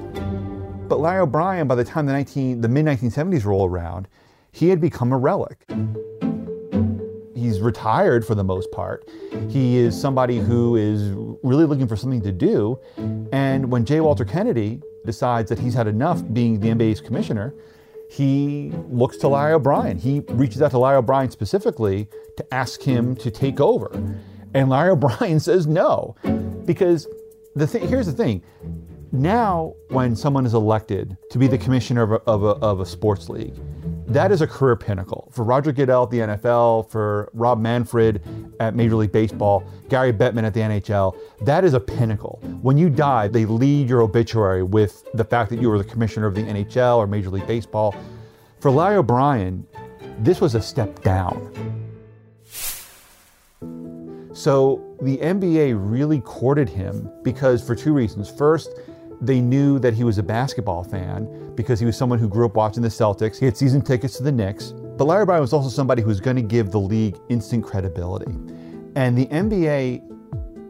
But 0.88 1.00
Larry 1.00 1.22
O'Brien, 1.22 1.68
by 1.68 1.76
the 1.76 1.84
time 1.84 2.06
the, 2.06 2.14
19, 2.14 2.62
the 2.62 2.70
mid 2.70 2.86
1970s 2.86 3.44
roll 3.44 3.68
around, 3.68 4.08
he 4.54 4.70
had 4.70 4.80
become 4.80 5.12
a 5.12 5.18
relic 5.18 5.66
he's 7.46 7.62
retired 7.62 8.26
for 8.26 8.36
the 8.36 8.44
most 8.44 8.72
part. 8.72 9.08
He 9.50 9.78
is 9.78 10.00
somebody 10.00 10.40
who 10.40 10.76
is 10.76 11.12
really 11.44 11.66
looking 11.66 11.88
for 11.88 11.96
something 11.96 12.22
to 12.22 12.32
do. 12.32 12.80
And 13.32 13.72
when 13.72 13.86
J. 13.86 14.02
Walter 14.02 14.26
Kennedy 14.26 14.82
decides 15.06 15.50
that 15.50 15.60
he's 15.60 15.74
had 15.74 15.88
enough 15.88 16.22
being 16.34 16.60
the 16.60 16.70
NBA's 16.70 17.02
commissioner, 17.02 17.54
he 18.10 18.72
looks 18.90 19.18
to 19.18 19.28
Larry 19.28 19.54
O'Brien. 19.54 19.98
He 19.98 20.22
reaches 20.30 20.62
out 20.62 20.72
to 20.72 20.80
Larry 20.80 20.98
O'Brien 20.98 21.30
specifically 21.30 22.08
to 22.38 22.54
ask 22.54 22.82
him 22.82 23.16
to 23.18 23.32
take 23.32 23.60
over. 23.60 23.92
And 24.54 24.70
Larry 24.70 24.92
O'Brien 24.92 25.40
says 25.50 25.68
no. 25.68 26.16
Because 26.66 27.08
the 27.56 27.68
th- 27.68 27.88
here's 27.90 28.08
the 28.08 28.12
thing 28.12 28.44
now, 29.12 29.76
when 29.90 30.16
someone 30.16 30.46
is 30.46 30.54
elected 30.54 31.16
to 31.30 31.38
be 31.38 31.48
the 31.48 31.58
commissioner 31.58 32.02
of 32.04 32.12
a, 32.12 32.16
of 32.30 32.44
a, 32.44 32.48
of 32.66 32.80
a 32.82 32.86
sports 32.86 33.30
league, 33.30 33.56
that 34.08 34.32
is 34.32 34.42
a 34.42 34.48
career 34.48 34.76
pinnacle. 34.76 35.30
For 35.32 35.44
Roger 35.44 35.72
Goodell 35.72 36.04
at 36.04 36.12
the 36.12 36.20
NFL, 36.20 36.90
for 36.90 37.30
Rob 37.34 37.60
Manfred 37.60 38.22
at 38.60 38.76
Major 38.76 38.96
League 38.96 39.12
Baseball, 39.12 39.64
Gary 39.90 40.14
Bettman 40.14 40.44
at 40.44 40.54
the 40.54 40.60
NHL, 40.60 41.18
that 41.42 41.64
is 41.66 41.74
a 41.74 41.80
pinnacle. 41.80 42.40
When 42.62 42.78
you 42.78 42.90
die, 42.90 43.28
they 43.28 43.46
lead 43.46 43.90
your 43.90 44.02
obituary 44.02 44.64
with 44.64 45.04
the 45.14 45.24
fact 45.24 45.50
that 45.50 45.62
you 45.62 45.70
were 45.70 45.78
the 45.78 45.84
commissioner 45.84 46.28
of 46.28 46.36
the 46.36 46.44
NHL 46.44 46.98
or 46.98 47.08
Major 47.08 47.30
League 47.30 47.48
Baseball. 47.48 47.96
For 48.60 48.70
Larry 48.70 48.98
O'Brien, 48.98 49.66
this 50.20 50.40
was 50.40 50.56
a 50.56 50.62
step 50.62 51.02
down. 51.02 51.52
So 54.34 54.84
the 55.02 55.18
NBA 55.18 55.76
really 55.78 56.20
courted 56.22 56.70
him 56.70 57.10
because 57.24 57.66
for 57.66 57.74
two 57.74 57.94
reasons. 57.94 58.30
First, 58.30 58.70
they 59.22 59.40
knew 59.40 59.80
that 59.80 59.94
he 59.94 60.04
was 60.04 60.18
a 60.18 60.24
basketball 60.24 60.84
fan 60.84 61.54
because 61.56 61.80
he 61.80 61.86
was 61.86 61.98
someone 61.98 62.20
who 62.20 62.28
grew 62.28 62.46
up 62.46 62.56
watching 62.56 62.84
the 62.84 62.90
Celtics. 62.90 63.40
He 63.40 63.46
had 63.46 63.56
season 63.56 63.82
tickets 63.82 64.18
to 64.18 64.24
the 64.24 64.32
Knicks. 64.32 64.72
But 64.98 65.06
Larry 65.06 65.24
O'Brien 65.24 65.42
was 65.42 65.54
also 65.54 65.70
somebody 65.70 66.02
who 66.02 66.08
was 66.08 66.20
going 66.20 66.38
to 66.38 66.42
give 66.42 66.72
the 66.72 66.80
league 66.80 67.18
instant 67.30 67.64
credibility. 67.64 68.32
And 68.96 69.18
the 69.18 69.26
NBA 69.28 70.02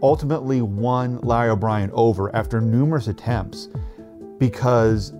ultimately 0.01 0.62
won 0.62 1.19
Larry 1.19 1.49
O'Brien 1.49 1.91
over 1.93 2.36
after 2.36 2.62
numerous 2.62 3.08
attempts 3.08 3.69
because 4.39 5.13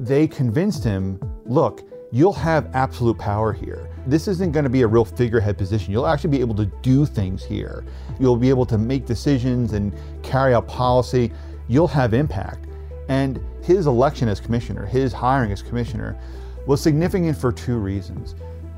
they 0.00 0.26
convinced 0.26 0.84
him 0.84 1.18
look, 1.46 1.82
you'll 2.12 2.32
have 2.32 2.70
absolute 2.74 3.18
power 3.18 3.52
here. 3.52 3.88
This 4.06 4.28
isn't 4.28 4.52
going 4.52 4.64
to 4.64 4.70
be 4.70 4.82
a 4.82 4.86
real 4.86 5.04
figurehead 5.04 5.56
position. 5.56 5.92
You'll 5.92 6.06
actually 6.06 6.30
be 6.30 6.40
able 6.40 6.54
to 6.56 6.66
do 6.82 7.06
things 7.06 7.44
here. 7.44 7.84
You'll 8.20 8.36
be 8.36 8.50
able 8.50 8.66
to 8.66 8.78
make 8.78 9.06
decisions 9.06 9.72
and 9.72 9.94
carry 10.22 10.54
out 10.54 10.68
policy 10.68 11.32
you'll 11.68 11.88
have 11.88 12.14
impact. 12.14 12.66
And 13.08 13.40
his 13.62 13.86
election 13.86 14.28
as 14.28 14.40
commissioner, 14.40 14.86
his 14.86 15.12
hiring 15.12 15.52
as 15.52 15.62
commissioner, 15.62 16.18
was 16.66 16.80
significant 16.80 17.36
for 17.36 17.52
two 17.52 17.76
reasons. 17.76 18.34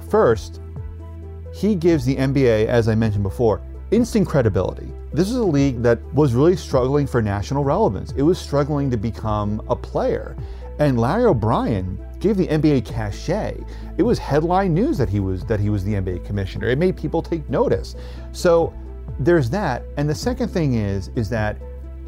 First, 0.09 0.61
he 1.53 1.75
gives 1.75 2.05
the 2.05 2.17
NBA, 2.17 2.67
as 2.67 2.89
I 2.89 2.95
mentioned 2.95 3.23
before, 3.23 3.63
instant 3.91 4.27
credibility. 4.27 4.89
This 5.13 5.31
is 5.31 5.37
a 5.37 5.45
league 5.45 5.83
that 5.83 6.03
was 6.13 6.35
really 6.35 6.57
struggling 6.57 7.07
for 7.07 7.23
national 7.23 7.65
relevance. 7.65 8.13
It 8.13 8.23
was 8.23 8.39
struggling 8.39 8.91
to 8.91 8.97
become 8.97 9.63
a 9.69 9.77
player. 9.77 10.37
And 10.79 11.01
Larry 11.01 11.25
O'Brien 11.25 11.99
gave 12.21 12.37
the 12.37 12.47
NBA 12.49 12.85
cachet. 12.85 13.57
It 13.97 14.03
was 14.03 14.19
headline 14.19 14.75
news 14.75 14.99
that 14.99 15.09
he 15.09 15.21
was 15.21 15.45
that 15.45 15.61
he 15.61 15.71
was 15.71 15.85
the 15.85 15.95
NBA 15.95 16.25
commissioner. 16.25 16.69
It 16.69 16.79
made 16.79 16.97
people 16.97 17.23
take 17.23 17.49
notice. 17.49 17.97
So 18.33 18.75
there's 19.21 19.49
that. 19.51 19.85
And 19.97 20.09
the 20.09 20.15
second 20.15 20.49
thing 20.49 20.75
is 20.75 21.09
is 21.17 21.31
that 21.31 21.57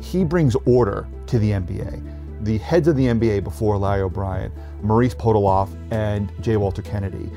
he 0.01 0.25
brings 0.25 0.55
order 0.67 1.07
to 1.27 1.39
the 1.39 1.53
NBA. 1.53 2.45
The 2.45 2.59
heads 2.59 2.89
of 2.89 2.97
the 2.97 3.07
NBA 3.07 3.45
before 3.45 3.77
Larry 3.77 4.03
O'Brien, 4.03 4.53
Maurice 4.83 5.15
Podoloff 5.15 5.69
and 5.91 6.33
J. 6.41 6.57
Walter 6.57 6.83
Kennedy, 6.83 7.31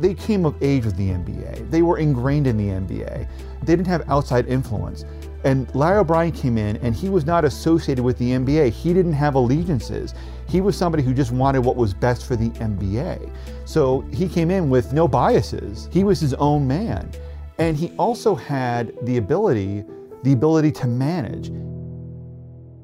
they 0.00 0.14
came 0.14 0.44
of 0.44 0.60
age 0.62 0.84
with 0.84 0.96
the 0.96 1.10
NBA. 1.10 1.70
They 1.70 1.82
were 1.82 1.98
ingrained 1.98 2.46
in 2.46 2.56
the 2.56 2.68
NBA. 2.68 3.28
They 3.60 3.76
didn't 3.76 3.86
have 3.86 4.08
outside 4.10 4.46
influence. 4.48 5.04
And 5.44 5.72
Larry 5.74 5.98
O'Brien 5.98 6.32
came 6.32 6.58
in 6.58 6.78
and 6.78 6.94
he 6.94 7.08
was 7.08 7.26
not 7.26 7.44
associated 7.44 8.02
with 8.02 8.18
the 8.18 8.30
NBA. 8.30 8.70
He 8.70 8.94
didn't 8.94 9.12
have 9.12 9.34
allegiances. 9.34 10.14
He 10.48 10.60
was 10.60 10.76
somebody 10.76 11.02
who 11.02 11.14
just 11.14 11.32
wanted 11.32 11.60
what 11.60 11.76
was 11.76 11.94
best 11.94 12.26
for 12.26 12.34
the 12.34 12.50
NBA. 12.50 13.30
So 13.66 14.00
he 14.12 14.28
came 14.28 14.50
in 14.50 14.70
with 14.70 14.92
no 14.92 15.06
biases. 15.06 15.88
He 15.92 16.02
was 16.02 16.18
his 16.18 16.34
own 16.34 16.66
man. 16.66 17.10
And 17.58 17.76
he 17.76 17.92
also 17.98 18.34
had 18.34 18.92
the 19.02 19.18
ability, 19.18 19.84
the 20.22 20.32
ability 20.32 20.72
to 20.72 20.86
manage. 20.86 21.52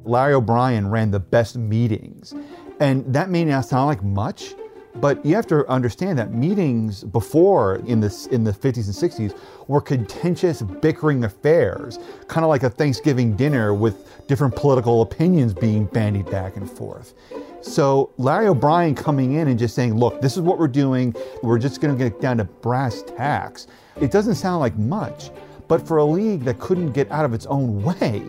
Larry 0.04 0.34
O'Brien 0.34 0.88
ran 0.88 1.10
the 1.10 1.20
best 1.20 1.56
meetings. 1.56 2.34
And 2.80 3.04
that 3.12 3.30
may 3.30 3.44
not 3.44 3.66
sound 3.66 3.86
like 3.86 4.02
much, 4.02 4.54
but 4.96 5.24
you 5.24 5.34
have 5.34 5.46
to 5.48 5.66
understand 5.68 6.18
that 6.18 6.32
meetings 6.32 7.04
before 7.04 7.76
in 7.86 8.00
the, 8.00 8.28
in 8.30 8.44
the 8.44 8.52
50s 8.52 8.86
and 8.86 9.32
60s 9.32 9.38
were 9.68 9.80
contentious, 9.80 10.62
bickering 10.62 11.24
affairs, 11.24 11.98
kind 12.26 12.44
of 12.44 12.48
like 12.48 12.62
a 12.62 12.70
Thanksgiving 12.70 13.36
dinner 13.36 13.72
with 13.72 14.26
different 14.26 14.56
political 14.56 15.02
opinions 15.02 15.54
being 15.54 15.84
bandied 15.86 16.28
back 16.30 16.56
and 16.56 16.70
forth. 16.70 17.14
So 17.60 18.10
Larry 18.16 18.48
O'Brien 18.48 18.94
coming 18.94 19.34
in 19.34 19.48
and 19.48 19.58
just 19.58 19.74
saying, 19.74 19.96
look, 19.96 20.20
this 20.20 20.36
is 20.36 20.40
what 20.40 20.58
we're 20.58 20.68
doing. 20.68 21.14
We're 21.42 21.58
just 21.58 21.80
going 21.80 21.96
to 21.96 22.10
get 22.10 22.20
down 22.20 22.38
to 22.38 22.44
brass 22.44 23.02
tacks. 23.02 23.66
It 24.00 24.10
doesn't 24.10 24.36
sound 24.36 24.60
like 24.60 24.76
much, 24.76 25.30
but 25.68 25.86
for 25.86 25.98
a 25.98 26.04
league 26.04 26.44
that 26.44 26.58
couldn't 26.58 26.92
get 26.92 27.10
out 27.12 27.24
of 27.24 27.34
its 27.34 27.46
own 27.46 27.82
way, 27.82 28.22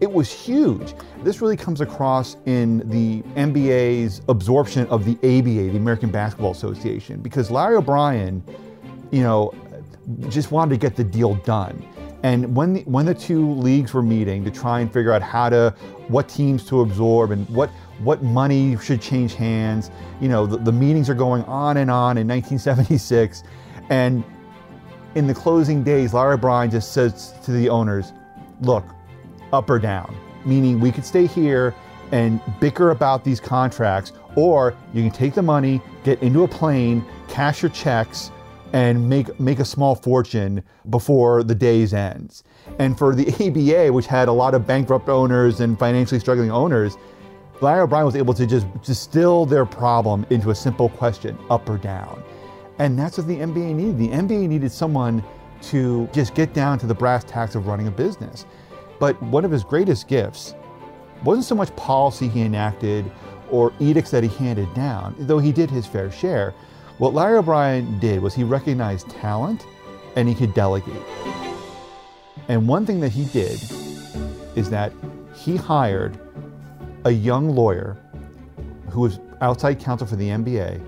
it 0.00 0.10
was 0.10 0.30
huge. 0.30 0.94
This 1.22 1.40
really 1.40 1.56
comes 1.56 1.80
across 1.80 2.36
in 2.46 2.78
the 2.90 3.22
NBA's 3.34 4.20
absorption 4.28 4.86
of 4.88 5.04
the 5.04 5.14
ABA, 5.16 5.72
the 5.72 5.76
American 5.76 6.10
Basketball 6.10 6.50
Association, 6.50 7.20
because 7.20 7.50
Larry 7.50 7.76
O'Brien, 7.76 8.42
you 9.10 9.22
know, 9.22 9.54
just 10.28 10.52
wanted 10.52 10.70
to 10.70 10.76
get 10.76 10.96
the 10.96 11.04
deal 11.04 11.34
done. 11.36 11.82
And 12.22 12.56
when 12.56 12.74
the, 12.74 12.80
when 12.82 13.06
the 13.06 13.14
two 13.14 13.52
leagues 13.52 13.94
were 13.94 14.02
meeting 14.02 14.44
to 14.44 14.50
try 14.50 14.80
and 14.80 14.92
figure 14.92 15.12
out 15.12 15.22
how 15.22 15.48
to, 15.48 15.74
what 16.08 16.28
teams 16.28 16.66
to 16.66 16.80
absorb 16.80 17.30
and 17.30 17.48
what, 17.48 17.70
what 18.00 18.22
money 18.22 18.76
should 18.78 19.00
change 19.00 19.34
hands, 19.34 19.90
you 20.20 20.28
know, 20.28 20.46
the, 20.46 20.56
the 20.56 20.72
meetings 20.72 21.08
are 21.08 21.14
going 21.14 21.44
on 21.44 21.76
and 21.76 21.90
on 21.90 22.18
in 22.18 22.26
1976. 22.26 23.44
And 23.90 24.24
in 25.14 25.26
the 25.26 25.34
closing 25.34 25.82
days, 25.82 26.12
Larry 26.12 26.34
O'Brien 26.34 26.70
just 26.70 26.92
says 26.92 27.34
to 27.44 27.52
the 27.52 27.68
owners, 27.68 28.12
look, 28.60 28.84
up 29.56 29.70
or 29.70 29.78
down, 29.78 30.14
meaning 30.44 30.78
we 30.80 30.92
could 30.92 31.04
stay 31.04 31.26
here 31.26 31.74
and 32.12 32.40
bicker 32.60 32.90
about 32.90 33.24
these 33.24 33.40
contracts, 33.40 34.12
or 34.36 34.76
you 34.92 35.02
can 35.02 35.10
take 35.10 35.34
the 35.34 35.42
money, 35.42 35.80
get 36.04 36.22
into 36.22 36.44
a 36.44 36.48
plane, 36.48 37.04
cash 37.28 37.62
your 37.62 37.70
checks, 37.70 38.30
and 38.72 39.08
make 39.08 39.38
make 39.40 39.58
a 39.58 39.64
small 39.64 39.94
fortune 39.94 40.62
before 40.90 41.42
the 41.42 41.54
day's 41.54 41.94
ends. 41.94 42.44
And 42.78 42.98
for 42.98 43.14
the 43.14 43.26
ABA, 43.48 43.92
which 43.92 44.06
had 44.06 44.28
a 44.28 44.32
lot 44.32 44.54
of 44.54 44.66
bankrupt 44.66 45.08
owners 45.08 45.60
and 45.60 45.78
financially 45.78 46.20
struggling 46.20 46.50
owners, 46.50 46.96
Larry 47.60 47.80
O'Brien 47.80 48.04
was 48.04 48.16
able 48.16 48.34
to 48.34 48.46
just 48.46 48.66
distill 48.82 49.46
their 49.46 49.64
problem 49.64 50.26
into 50.30 50.50
a 50.50 50.54
simple 50.54 50.90
question, 50.90 51.38
up 51.48 51.68
or 51.68 51.78
down. 51.78 52.22
And 52.78 52.98
that's 52.98 53.16
what 53.16 53.26
the 53.26 53.36
NBA 53.36 53.74
needed. 53.74 53.98
The 53.98 54.08
NBA 54.08 54.48
needed 54.48 54.70
someone 54.70 55.24
to 55.62 56.06
just 56.12 56.34
get 56.34 56.52
down 56.52 56.78
to 56.80 56.86
the 56.86 56.94
brass 56.94 57.24
tacks 57.24 57.54
of 57.54 57.66
running 57.66 57.86
a 57.86 57.90
business. 57.90 58.44
But 58.98 59.20
one 59.22 59.44
of 59.44 59.50
his 59.50 59.64
greatest 59.64 60.08
gifts 60.08 60.54
wasn't 61.24 61.46
so 61.46 61.54
much 61.54 61.74
policy 61.76 62.28
he 62.28 62.42
enacted 62.42 63.10
or 63.50 63.72
edicts 63.78 64.10
that 64.10 64.22
he 64.22 64.28
handed 64.28 64.72
down, 64.74 65.14
though 65.18 65.38
he 65.38 65.52
did 65.52 65.70
his 65.70 65.86
fair 65.86 66.10
share. 66.10 66.52
What 66.98 67.14
Larry 67.14 67.36
O'Brien 67.38 67.98
did 67.98 68.22
was 68.22 68.34
he 68.34 68.44
recognized 68.44 69.10
talent 69.10 69.66
and 70.16 70.28
he 70.28 70.34
could 70.34 70.54
delegate. 70.54 71.02
And 72.48 72.66
one 72.66 72.86
thing 72.86 73.00
that 73.00 73.12
he 73.12 73.26
did 73.26 73.60
is 74.54 74.70
that 74.70 74.92
he 75.34 75.56
hired 75.56 76.18
a 77.04 77.10
young 77.10 77.50
lawyer 77.50 77.96
who 78.90 79.00
was 79.02 79.20
outside 79.40 79.78
counsel 79.78 80.06
for 80.06 80.16
the 80.16 80.28
NBA 80.28 80.82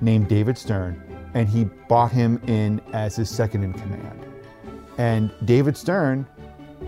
named 0.00 0.28
David 0.28 0.58
Stern, 0.58 1.00
and 1.34 1.48
he 1.48 1.64
brought 1.88 2.10
him 2.10 2.40
in 2.46 2.80
as 2.92 3.16
his 3.16 3.30
second 3.30 3.62
in 3.62 3.72
command. 3.72 4.26
And 4.98 5.30
David 5.44 5.76
Stern 5.76 6.26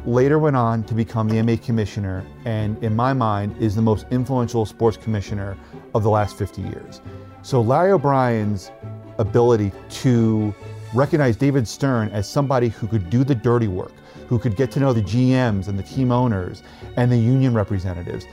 later 0.05 0.39
went 0.39 0.57
on 0.57 0.85
to 0.85 0.95
become 0.95 1.29
the 1.29 1.37
NBA 1.37 1.65
commissioner, 1.65 2.25
and 2.45 2.83
in 2.83 2.95
my 2.95 3.13
mind, 3.13 3.57
is 3.61 3.75
the 3.75 3.83
most 3.83 4.07
influential 4.11 4.67
sports 4.67 4.97
commissioner 4.97 5.57
of 5.95 6.03
the 6.03 6.11
last 6.11 6.37
50 6.37 6.63
years. 6.63 7.01
So 7.43 7.61
Larry 7.61 7.93
O'Brien's 7.93 8.71
ability 9.19 9.73
to 9.91 10.55
recognize 10.95 11.37
David 11.37 11.67
Stern 11.67 12.09
as 12.11 12.29
somebody 12.29 12.69
who 12.69 12.87
could 12.87 13.11
do 13.11 13.25
the 13.25 13.35
dirty 13.35 13.69
work, 13.69 13.93
who 14.29 14.39
could 14.39 14.57
get 14.57 14.71
to 14.73 14.81
know 14.81 14.93
the 14.93 15.03
GMs 15.03 15.69
and 15.69 15.79
the 15.79 15.83
team 15.83 16.13
owners 16.13 16.63
and 16.97 17.11
the 17.11 17.17
union 17.17 17.55
representatives. 17.55 18.25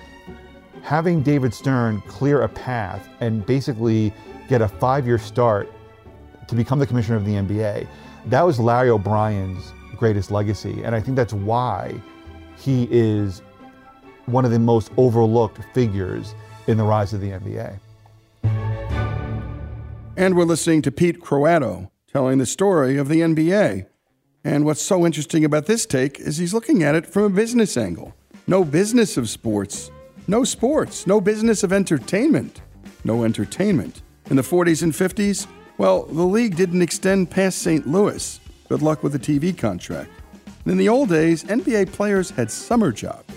Having 0.82 1.24
David 1.24 1.54
Stern 1.54 2.02
clear 2.02 2.42
a 2.44 2.50
path 2.50 3.08
and 3.20 3.46
basically 3.46 4.14
get 4.48 4.62
a 4.62 4.68
five 4.68 5.08
year 5.08 5.18
start 5.18 5.72
to 6.48 6.56
become 6.56 6.80
the 6.80 6.86
commissioner 6.86 7.18
of 7.18 7.26
the 7.26 7.34
NBA, 7.34 7.88
that 8.28 8.42
was 8.42 8.60
Larry 8.60 8.90
O'Brien's 8.90 9.74
greatest 9.96 10.32
legacy. 10.32 10.84
And 10.84 10.96
I 10.96 11.00
think 11.00 11.16
that's 11.16 11.34
why 11.34 12.00
he 12.58 12.88
is 12.92 13.42
one 14.26 14.46
of 14.46 14.52
the 14.52 14.60
most 14.60 14.92
overlooked 14.98 15.60
figures 15.74 16.36
in 16.68 16.78
the 16.78 16.84
rise 16.84 17.14
of 17.14 17.22
the 17.22 17.30
NBA. 17.30 17.80
And 20.18 20.36
we're 20.36 20.46
listening 20.46 20.82
to 20.84 20.92
Pete 20.92 21.20
Croatto 21.20 21.90
telling 22.08 22.38
the 22.38 22.46
story 22.46 22.98
of 22.98 23.10
the 23.10 23.20
NBA. 23.20 23.86
And 24.44 24.64
what's 24.64 24.82
so 24.82 25.06
interesting 25.06 25.44
about 25.44 25.66
this 25.66 25.86
take 25.86 26.20
is 26.20 26.38
he's 26.38 26.54
looking 26.54 26.84
at 26.84 26.96
it 26.96 27.06
from 27.06 27.24
a 27.24 27.30
business 27.30 27.76
angle. 27.76 28.16
No 28.48 28.64
business 28.64 29.18
of 29.18 29.28
sports, 29.28 29.92
no 30.28 30.44
sports, 30.44 31.06
no 31.08 31.20
business 31.20 31.64
of 31.64 31.74
entertainment, 31.74 32.62
no 33.04 33.24
entertainment. 33.24 34.02
In 34.30 34.36
the 34.36 34.42
40s 34.42 34.84
and 34.84 34.94
50s, 34.94 35.48
well, 35.78 36.04
the 36.04 36.24
league 36.24 36.56
didn't 36.56 36.82
extend 36.82 37.32
past 37.32 37.60
St. 37.60 37.86
Louis. 37.86 38.40
Good 38.68 38.82
luck 38.82 39.04
with 39.04 39.12
the 39.12 39.20
TV 39.20 39.56
contract. 39.56 40.10
in 40.66 40.78
the 40.78 40.90
old 40.90 41.10
days, 41.10 41.44
NBA 41.44 41.92
players 41.92 42.32
had 42.32 42.50
summer 42.50 42.92
jobs. 42.92 43.32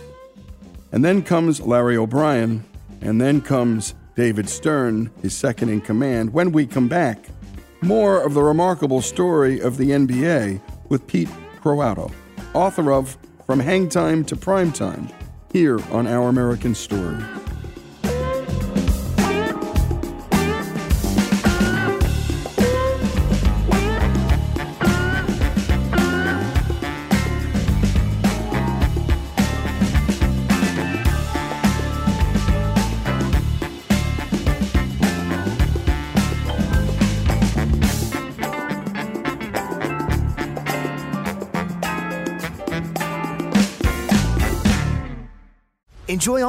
And 0.92 1.04
then 1.04 1.22
comes 1.22 1.60
Larry 1.60 1.96
O'Brien, 1.98 2.64
and 3.02 3.20
then 3.20 3.42
comes 3.42 3.94
David 4.16 4.48
Stern, 4.48 5.10
his 5.20 5.36
second 5.36 5.68
in 5.68 5.82
command. 5.82 6.32
When 6.32 6.50
we 6.50 6.66
come 6.66 6.88
back, 6.88 7.26
more 7.82 8.22
of 8.22 8.34
the 8.34 8.42
remarkable 8.42 9.02
story 9.02 9.60
of 9.60 9.76
the 9.76 9.90
NBA 9.90 10.60
with 10.88 11.06
Pete 11.06 11.28
Croatto, 11.62 12.10
author 12.54 12.90
of 12.92 13.18
From 13.46 13.60
Hang 13.60 13.88
Time 13.88 14.24
to 14.24 14.34
Prime 14.34 14.72
Time, 14.72 15.08
here 15.52 15.78
on 15.92 16.06
Our 16.06 16.28
American 16.28 16.74
Story. 16.74 17.22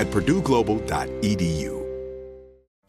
at 0.00 0.08
purdueglobal.edu. 0.08 1.79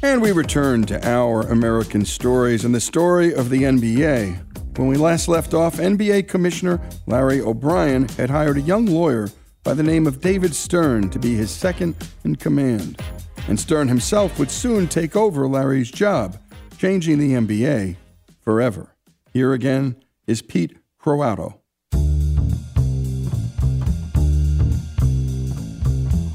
And 0.00 0.22
we 0.22 0.30
return 0.30 0.84
to 0.84 1.08
our 1.08 1.42
American 1.42 2.04
stories 2.04 2.64
and 2.64 2.72
the 2.72 2.80
story 2.80 3.34
of 3.34 3.50
the 3.50 3.62
NBA. 3.62 4.78
When 4.78 4.86
we 4.86 4.96
last 4.96 5.26
left 5.26 5.54
off, 5.54 5.78
NBA 5.78 6.28
Commissioner 6.28 6.80
Larry 7.08 7.40
O'Brien 7.40 8.08
had 8.10 8.30
hired 8.30 8.58
a 8.58 8.60
young 8.60 8.86
lawyer 8.86 9.28
by 9.64 9.74
the 9.74 9.82
name 9.82 10.06
of 10.06 10.20
David 10.20 10.54
Stern 10.54 11.10
to 11.10 11.18
be 11.18 11.34
his 11.34 11.50
second 11.50 11.96
in 12.22 12.36
command. 12.36 13.02
And 13.48 13.58
Stern 13.58 13.88
himself 13.88 14.38
would 14.38 14.52
soon 14.52 14.86
take 14.86 15.16
over 15.16 15.48
Larry's 15.48 15.90
job, 15.90 16.38
changing 16.78 17.18
the 17.18 17.32
NBA 17.32 17.96
forever. 18.40 18.94
Here 19.32 19.52
again 19.52 19.96
is 20.28 20.42
Pete 20.42 20.76
Croatto. 21.02 21.58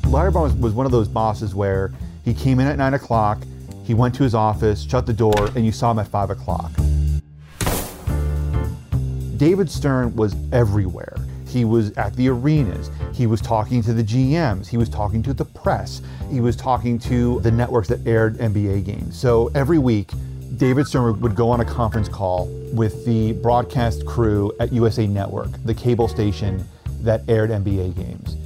Larry 0.10 0.32
Brown 0.32 0.60
was 0.60 0.73
one 0.73 0.86
of 0.86 0.91
those 0.91 1.08
bosses 1.08 1.56
where 1.56 1.93
he 2.26 2.34
came 2.34 2.60
in 2.60 2.67
at 2.67 2.78
nine 2.78 2.93
o'clock, 2.93 3.41
he 3.83 3.93
went 3.93 4.15
to 4.15 4.23
his 4.23 4.33
office, 4.33 4.83
shut 4.83 5.05
the 5.05 5.13
door, 5.13 5.49
and 5.55 5.65
you 5.65 5.71
saw 5.71 5.91
him 5.91 5.99
at 5.99 6.07
five 6.07 6.29
o'clock. 6.29 6.71
David 9.37 9.69
Stern 9.69 10.15
was 10.15 10.35
everywhere. 10.51 11.17
He 11.47 11.65
was 11.65 11.91
at 11.97 12.15
the 12.15 12.29
arenas. 12.29 12.89
He 13.13 13.27
was 13.27 13.41
talking 13.41 13.83
to 13.83 13.93
the 13.93 14.03
GMs. 14.03 14.67
He 14.67 14.77
was 14.77 14.89
talking 14.89 15.21
to 15.23 15.33
the 15.33 15.45
press. 15.45 16.01
He 16.31 16.39
was 16.39 16.55
talking 16.55 16.97
to 16.99 17.39
the 17.41 17.51
networks 17.51 17.89
that 17.89 18.07
aired 18.07 18.37
NBA 18.37 18.85
games. 18.85 19.19
So 19.19 19.51
every 19.53 19.77
week, 19.77 20.11
David 20.57 20.87
Stern 20.87 21.19
would 21.19 21.35
go 21.35 21.49
on 21.49 21.59
a 21.59 21.65
conference 21.65 22.07
call 22.07 22.47
with 22.73 23.05
the 23.05 23.33
broadcast 23.33 24.05
crew 24.05 24.51
at 24.59 24.71
USA 24.71 25.05
Network, 25.05 25.49
the 25.63 25.73
cable 25.73 26.07
station 26.07 26.65
that 27.01 27.21
aired 27.27 27.49
NBA 27.49 27.95
games. 27.95 28.37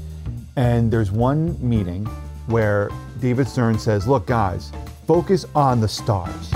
And 0.56 0.92
there's 0.92 1.12
one 1.12 1.56
meeting 1.62 2.06
where 2.48 2.90
David 3.20 3.48
Stern 3.48 3.78
says, 3.78 4.08
Look, 4.08 4.26
guys, 4.26 4.72
focus 5.08 5.46
on 5.56 5.80
the 5.80 5.88
stars. 5.88 6.52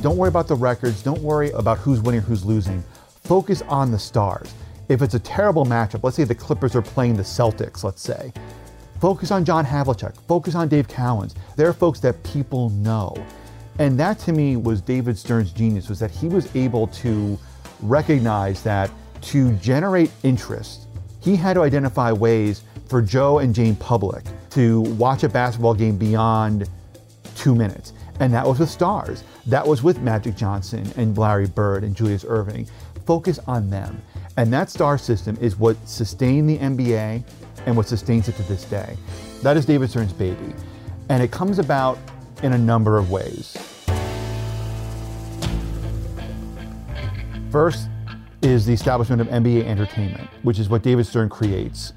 Don't 0.00 0.16
worry 0.16 0.28
about 0.28 0.46
the 0.46 0.54
records. 0.54 1.02
Don't 1.02 1.20
worry 1.20 1.50
about 1.50 1.78
who's 1.78 2.00
winning, 2.00 2.20
who's 2.20 2.44
losing. 2.44 2.84
Focus 3.24 3.62
on 3.62 3.90
the 3.90 3.98
stars. 3.98 4.54
If 4.88 5.02
it's 5.02 5.14
a 5.14 5.18
terrible 5.18 5.66
matchup, 5.66 6.04
let's 6.04 6.16
say 6.16 6.22
the 6.22 6.34
Clippers 6.34 6.76
are 6.76 6.82
playing 6.82 7.16
the 7.16 7.24
Celtics, 7.24 7.82
let's 7.82 8.00
say, 8.00 8.32
focus 9.00 9.32
on 9.32 9.44
John 9.44 9.66
Havlicek. 9.66 10.16
Focus 10.28 10.54
on 10.54 10.68
Dave 10.68 10.86
Cowens. 10.86 11.34
They're 11.56 11.72
folks 11.72 11.98
that 12.00 12.22
people 12.22 12.70
know. 12.70 13.12
And 13.80 13.98
that 13.98 14.20
to 14.20 14.32
me 14.32 14.56
was 14.56 14.80
David 14.80 15.18
Stern's 15.18 15.50
genius 15.50 15.88
was 15.88 15.98
that 15.98 16.12
he 16.12 16.28
was 16.28 16.54
able 16.54 16.86
to 16.86 17.36
recognize 17.82 18.62
that 18.62 18.90
to 19.22 19.52
generate 19.54 20.12
interest, 20.22 20.86
he 21.28 21.36
had 21.36 21.52
to 21.52 21.60
identify 21.60 22.10
ways 22.10 22.62
for 22.88 23.02
Joe 23.02 23.40
and 23.40 23.54
Jane 23.54 23.76
Public 23.76 24.24
to 24.50 24.80
watch 24.80 25.24
a 25.24 25.28
basketball 25.28 25.74
game 25.74 25.98
beyond 25.98 26.66
two 27.36 27.54
minutes. 27.54 27.92
And 28.18 28.32
that 28.32 28.46
was 28.46 28.58
with 28.58 28.70
stars. 28.70 29.24
That 29.44 29.66
was 29.66 29.82
with 29.82 30.00
Magic 30.00 30.36
Johnson 30.36 30.90
and 30.96 31.16
Larry 31.18 31.46
Bird 31.46 31.84
and 31.84 31.94
Julius 31.94 32.24
Erving. 32.24 32.66
Focus 33.04 33.38
on 33.46 33.68
them. 33.68 34.00
And 34.38 34.50
that 34.54 34.70
star 34.70 34.96
system 34.96 35.36
is 35.38 35.56
what 35.56 35.76
sustained 35.86 36.48
the 36.48 36.56
NBA 36.56 37.22
and 37.66 37.76
what 37.76 37.86
sustains 37.86 38.28
it 38.28 38.36
to 38.36 38.42
this 38.44 38.64
day. 38.64 38.96
That 39.42 39.58
is 39.58 39.66
David 39.66 39.90
Stern's 39.90 40.14
baby. 40.14 40.54
And 41.10 41.22
it 41.22 41.30
comes 41.30 41.58
about 41.58 41.98
in 42.42 42.54
a 42.54 42.58
number 42.58 42.96
of 42.96 43.10
ways. 43.10 43.54
First 47.50 47.88
is 48.42 48.66
the 48.66 48.72
establishment 48.72 49.20
of 49.20 49.28
NBA 49.28 49.64
Entertainment, 49.64 50.28
which 50.42 50.58
is 50.58 50.68
what 50.68 50.82
David 50.82 51.06
Stern 51.06 51.28
creates. 51.28 51.92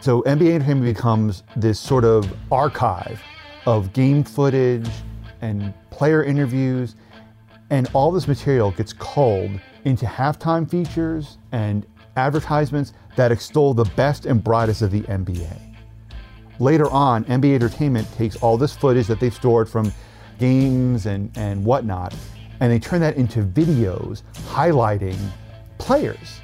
So 0.00 0.22
NBA 0.22 0.52
Entertainment 0.52 0.94
becomes 0.94 1.42
this 1.56 1.78
sort 1.78 2.04
of 2.04 2.30
archive 2.50 3.20
of 3.66 3.92
game 3.92 4.24
footage 4.24 4.88
and 5.40 5.72
player 5.90 6.24
interviews, 6.24 6.96
and 7.70 7.88
all 7.92 8.10
this 8.10 8.28
material 8.28 8.70
gets 8.72 8.92
culled 8.92 9.60
into 9.84 10.06
halftime 10.06 10.68
features 10.70 11.38
and 11.52 11.86
advertisements 12.16 12.92
that 13.16 13.32
extol 13.32 13.74
the 13.74 13.84
best 13.96 14.26
and 14.26 14.42
brightest 14.42 14.82
of 14.82 14.90
the 14.90 15.02
NBA. 15.02 15.56
Later 16.58 16.90
on, 16.90 17.24
NBA 17.24 17.54
Entertainment 17.54 18.12
takes 18.14 18.36
all 18.36 18.58
this 18.58 18.76
footage 18.76 19.06
that 19.06 19.18
they've 19.18 19.34
stored 19.34 19.68
from 19.68 19.92
games 20.38 21.06
and, 21.06 21.30
and 21.36 21.64
whatnot, 21.64 22.14
and 22.60 22.70
they 22.70 22.78
turn 22.78 23.00
that 23.00 23.16
into 23.16 23.42
videos 23.42 24.22
highlighting 24.48 25.18
players. 25.80 26.40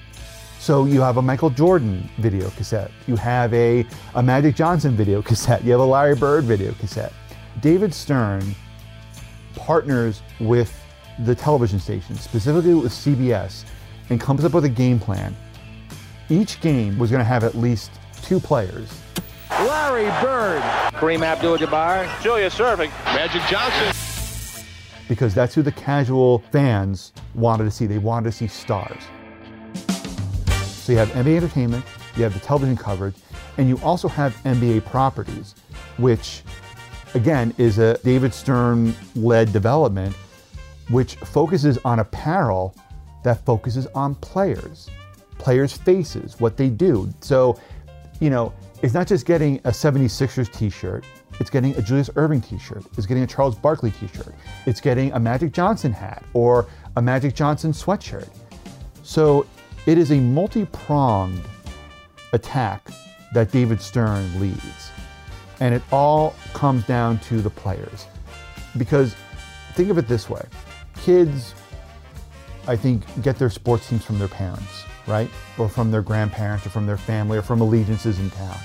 So 0.59 0.85
you 0.85 1.01
have 1.01 1.17
a 1.17 1.23
Michael 1.23 1.51
Jordan 1.51 2.09
video 2.19 2.51
cassette, 2.51 2.91
you 3.07 3.15
have 3.15 3.55
a, 3.55 3.87
a 4.17 4.23
Magic 4.23 4.57
Johnson 4.57 4.97
video 4.97 5.23
cassette, 5.23 5.63
you 5.63 5.71
have 5.71 5.81
a 5.81 5.87
Larry 5.87 6.17
Bird 6.17 6.45
video 6.45 6.73
cassette. 6.73 7.13
David 7.61 7.95
Stern 7.95 8.55
partners 9.55 10.23
with 10.41 10.77
the 11.21 11.35
television 11.35 11.79
station, 11.79 12.17
specifically 12.17 12.75
with 12.75 12.93
CBS, 12.93 13.65
and 14.11 14.21
comes 14.21 14.45
up 14.45 14.55
with 14.55 14.65
a 14.65 14.69
game 14.69 14.99
plan. 14.99 15.37
Each 16.29 16.61
game 16.61 16.99
was 16.99 17.11
going 17.11 17.21
to 17.21 17.25
have 17.25 17.45
at 17.45 17.55
least 17.55 17.93
two 18.23 18.41
players. 18.41 18.93
Larry 19.51 20.07
Bird, 20.21 20.63
Kareem 20.95 21.23
Abdul-Jabbar, 21.23 22.23
Julius 22.23 22.59
Erving, 22.59 22.91
Magic 23.05 23.43
Johnson. 23.49 23.95
Because 25.09 25.35
that's 25.35 25.55
who 25.55 25.63
the 25.63 25.73
casual 25.73 26.41
fans 26.51 27.13
wanted 27.35 27.65
to 27.65 27.71
see. 27.71 27.87
They 27.87 27.99
wanted 27.99 28.31
to 28.31 28.33
see 28.33 28.49
stars. 28.49 29.03
So 30.87 30.93
you 30.93 30.99
have 30.99 31.09
NBA 31.09 31.39
entertainment, 31.39 31.85
you 32.17 32.23
have 32.23 32.33
the 32.33 32.39
television 32.39 32.77
coverage, 32.77 33.17
and 33.59 33.69
you 33.69 33.77
also 33.83 34.07
have 34.07 34.37
NBA 34.45 34.85
properties, 34.85 35.57
which 35.97 36.43
again 37.15 37.53
is 37.59 37.79
a 37.79 37.99
David 38.05 38.33
Stern 38.33 38.95
led 39.17 39.53
development, 39.53 40.15
which 40.91 41.17
focuses 41.17 41.77
on 41.79 41.99
apparel 41.99 42.73
that 43.25 43.45
focuses 43.45 43.89
on 43.97 44.15
players, 44.15 44.89
players' 45.39 45.77
faces, 45.77 46.39
what 46.39 46.57
they 46.57 46.69
do. 46.69 47.13
So, 47.19 47.59
you 48.21 48.31
know, 48.31 48.55
it's 48.81 48.95
not 48.95 49.09
just 49.09 49.27
getting 49.27 49.57
a 49.65 49.71
76ers 49.71 50.53
t 50.53 50.71
shirt, 50.71 51.05
it's 51.41 51.51
getting 51.51 51.75
a 51.75 51.83
Julius 51.83 52.11
Erving 52.11 52.49
t 52.49 52.61
shirt, 52.61 52.85
it's 52.97 53.07
getting 53.07 53.25
a 53.25 53.27
Charles 53.27 53.57
Barkley 53.57 53.91
t 53.91 54.07
shirt, 54.07 54.37
it's 54.67 54.81
getting 54.81 55.11
a 55.15 55.19
Magic 55.19 55.51
Johnson 55.51 55.93
hat 55.93 56.23
or 56.33 56.69
a 56.95 57.03
Magic 57.03 57.35
Johnson 57.35 57.73
sweatshirt. 57.73 58.29
So 59.03 59.47
it 59.87 59.99
is 59.99 60.11
a 60.11 60.21
multi 60.21 60.67
pronged 60.67 61.43
attack 62.33 62.89
that 63.33 63.51
David 63.53 63.81
Stern 63.81 64.41
leads. 64.41 64.91
And 65.61 65.75
it 65.75 65.83
all 65.91 66.35
comes 66.53 66.85
down 66.85 67.19
to 67.21 67.41
the 67.41 67.51
players. 67.51 68.07
Because 68.77 69.15
think 69.75 69.91
of 69.91 69.99
it 69.99 70.09
this 70.09 70.29
way 70.29 70.45
kids, 71.03 71.55
I 72.67 72.75
think, 72.75 73.05
get 73.23 73.39
their 73.39 73.51
sports 73.51 73.89
teams 73.89 74.05
from 74.05 74.19
their 74.19 74.29
parents, 74.29 74.83
right? 75.07 75.31
Or 75.57 75.69
from 75.69 75.91
their 75.93 76.03
grandparents 76.03 76.67
or 76.67 76.71
from 76.71 76.87
their 76.87 76.97
family 76.97 77.39
or 77.39 77.43
from 77.43 77.61
allegiances 77.61 78.19
in 78.19 78.29
town. 78.31 78.59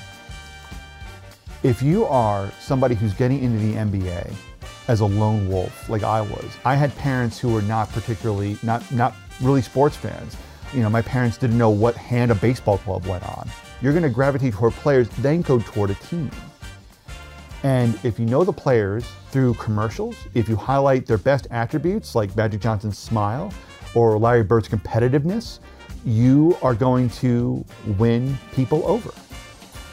If 1.62 1.84
you 1.84 2.06
are 2.06 2.52
somebody 2.60 2.96
who's 2.96 3.14
getting 3.14 3.44
into 3.44 3.60
the 3.60 3.74
NBA 3.76 4.34
as 4.88 5.02
a 5.02 5.06
lone 5.06 5.48
wolf, 5.48 5.88
like 5.88 6.02
I 6.02 6.22
was, 6.22 6.58
I 6.66 6.74
had 6.74 6.96
parents 6.96 7.38
who 7.38 7.54
were 7.54 7.62
not 7.62 7.92
particularly, 7.92 8.58
not, 8.64 8.90
not 8.92 9.14
really 9.40 9.62
sports 9.62 9.96
fans. 9.96 10.36
You 10.74 10.82
know, 10.82 10.90
my 10.90 11.02
parents 11.02 11.38
didn't 11.38 11.58
know 11.58 11.70
what 11.70 11.96
hand 11.96 12.32
a 12.32 12.36
baseball 12.36 12.78
club 12.78 13.06
went 13.06 13.24
on. 13.24 13.50
You're 13.82 13.94
going 13.94 14.04
to 14.04 14.10
gravitate 14.10 14.54
toward 14.54 14.74
players, 14.74 15.10
then 15.10 15.42
go 15.42 15.60
toward 15.60 15.90
a 15.90 15.96
team. 15.96 16.32
And 17.64 18.00
if 18.04 18.20
you 18.20 18.26
know 18.26 18.44
the 18.44 18.54
players 18.54 19.06
through 19.32 19.56
commercials, 19.56 20.16
if 20.34 20.48
you 20.50 20.56
highlight 20.56 21.06
their 21.06 21.18
best 21.18 21.48
attributes 21.52 22.16
like 22.16 22.36
Magic 22.36 22.62
Johnson's 22.62 22.98
smile 22.98 23.54
or 23.94 24.18
Larry 24.18 24.44
Bird's 24.44 24.70
competitiveness, 24.70 25.60
you 26.06 26.58
are 26.62 26.74
going 26.74 27.10
to 27.10 27.64
win 27.98 28.38
people 28.54 28.86
over. 28.88 29.12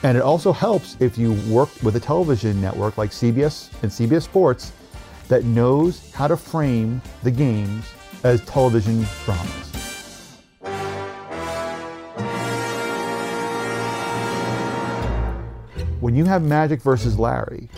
And 0.02 0.16
it 0.16 0.22
also 0.22 0.52
helps 0.52 0.96
if 1.00 1.18
you 1.18 1.32
work 1.52 1.70
with 1.82 1.96
a 1.96 2.00
television 2.00 2.60
network 2.60 2.96
like 2.96 3.10
CBS 3.10 3.70
and 3.82 3.90
CBS 3.90 4.22
Sports 4.22 4.72
that 5.26 5.44
knows 5.44 6.12
how 6.12 6.28
to 6.28 6.36
frame 6.36 7.02
the 7.22 7.30
games 7.30 7.84
as 8.22 8.44
television 8.44 9.04
dramas. 9.24 9.67
When 16.08 16.16
you 16.16 16.24
have 16.24 16.42
Magic 16.42 16.80
versus 16.80 17.18
Larry, 17.18 17.68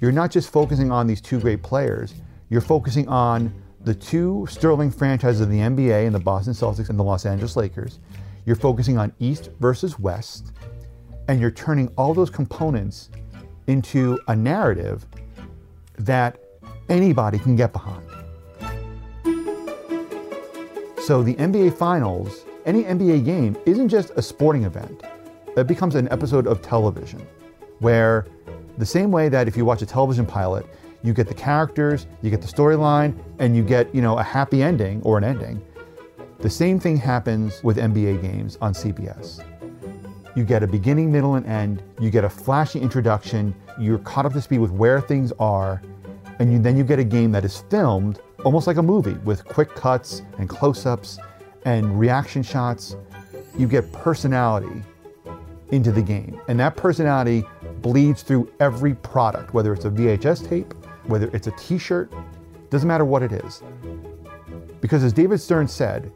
you're 0.00 0.10
not 0.10 0.32
just 0.32 0.50
focusing 0.50 0.90
on 0.90 1.06
these 1.06 1.20
two 1.20 1.38
great 1.38 1.62
players, 1.62 2.14
you're 2.48 2.60
focusing 2.60 3.06
on 3.06 3.54
the 3.84 3.94
two 3.94 4.44
sterling 4.50 4.90
franchises 4.90 5.40
of 5.40 5.50
the 5.50 5.60
NBA 5.60 6.04
and 6.04 6.12
the 6.12 6.18
Boston 6.18 6.52
Celtics 6.52 6.90
and 6.90 6.98
the 6.98 7.04
Los 7.04 7.26
Angeles 7.26 7.54
Lakers. 7.54 8.00
You're 8.44 8.56
focusing 8.56 8.98
on 8.98 9.12
East 9.20 9.50
versus 9.60 10.00
West, 10.00 10.50
and 11.28 11.40
you're 11.40 11.52
turning 11.52 11.86
all 11.96 12.12
those 12.12 12.28
components 12.28 13.08
into 13.68 14.18
a 14.26 14.34
narrative 14.34 15.06
that 15.96 16.40
anybody 16.88 17.38
can 17.38 17.54
get 17.54 17.72
behind. 17.72 18.04
So 21.04 21.22
the 21.22 21.36
NBA 21.36 21.78
Finals, 21.78 22.46
any 22.66 22.82
NBA 22.82 23.24
game, 23.24 23.56
isn't 23.64 23.90
just 23.90 24.10
a 24.16 24.22
sporting 24.22 24.64
event. 24.64 25.04
It 25.56 25.68
becomes 25.68 25.94
an 25.94 26.10
episode 26.10 26.48
of 26.48 26.62
television 26.62 27.24
where 27.80 28.26
the 28.78 28.86
same 28.86 29.10
way 29.10 29.28
that 29.28 29.48
if 29.48 29.56
you 29.56 29.64
watch 29.64 29.82
a 29.82 29.86
television 29.86 30.24
pilot, 30.24 30.64
you 31.02 31.12
get 31.12 31.28
the 31.28 31.34
characters, 31.34 32.06
you 32.22 32.30
get 32.30 32.40
the 32.40 32.48
storyline, 32.48 33.18
and 33.38 33.56
you 33.56 33.62
get, 33.62 33.92
you 33.94 34.02
know, 34.02 34.18
a 34.18 34.22
happy 34.22 34.62
ending 34.62 35.02
or 35.02 35.18
an 35.18 35.24
ending. 35.24 35.62
The 36.38 36.50
same 36.50 36.78
thing 36.78 36.96
happens 36.96 37.62
with 37.62 37.76
NBA 37.76 38.22
games 38.22 38.56
on 38.60 38.72
CBS. 38.72 39.44
You 40.34 40.44
get 40.44 40.62
a 40.62 40.66
beginning, 40.66 41.10
middle, 41.10 41.34
and 41.34 41.44
end. 41.46 41.82
You 42.00 42.10
get 42.10 42.24
a 42.24 42.30
flashy 42.30 42.80
introduction. 42.80 43.54
You're 43.78 43.98
caught 43.98 44.26
up 44.26 44.32
to 44.34 44.40
speed 44.40 44.60
with 44.60 44.70
where 44.70 45.00
things 45.00 45.32
are, 45.38 45.82
and 46.38 46.52
you, 46.52 46.58
then 46.58 46.76
you 46.76 46.84
get 46.84 46.98
a 46.98 47.04
game 47.04 47.32
that 47.32 47.44
is 47.44 47.64
filmed 47.68 48.20
almost 48.44 48.66
like 48.66 48.76
a 48.76 48.82
movie 48.82 49.18
with 49.24 49.44
quick 49.44 49.74
cuts 49.74 50.22
and 50.38 50.48
close-ups 50.48 51.18
and 51.64 51.98
reaction 51.98 52.42
shots. 52.42 52.96
You 53.58 53.66
get 53.66 53.92
personality 53.92 54.82
into 55.72 55.92
the 55.92 56.02
game, 56.02 56.40
and 56.48 56.58
that 56.60 56.76
personality 56.76 57.44
bleeds 57.82 58.22
through 58.22 58.52
every 58.60 58.94
product, 58.94 59.54
whether 59.54 59.72
it's 59.72 59.84
a 59.84 59.90
VHS 59.90 60.48
tape, 60.48 60.74
whether 61.04 61.28
it's 61.34 61.46
a 61.46 61.52
t 61.52 61.78
shirt, 61.78 62.12
doesn't 62.70 62.88
matter 62.88 63.04
what 63.04 63.22
it 63.22 63.32
is. 63.32 63.62
Because 64.80 65.04
as 65.04 65.12
David 65.12 65.40
Stern 65.40 65.68
said, 65.68 66.12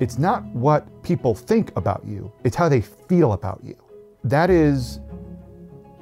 it's 0.00 0.18
not 0.18 0.44
what 0.46 1.02
people 1.02 1.34
think 1.34 1.74
about 1.76 2.04
you, 2.04 2.32
it's 2.42 2.56
how 2.56 2.68
they 2.68 2.80
feel 2.80 3.32
about 3.32 3.60
you. 3.62 3.76
That 4.24 4.50
is 4.50 5.00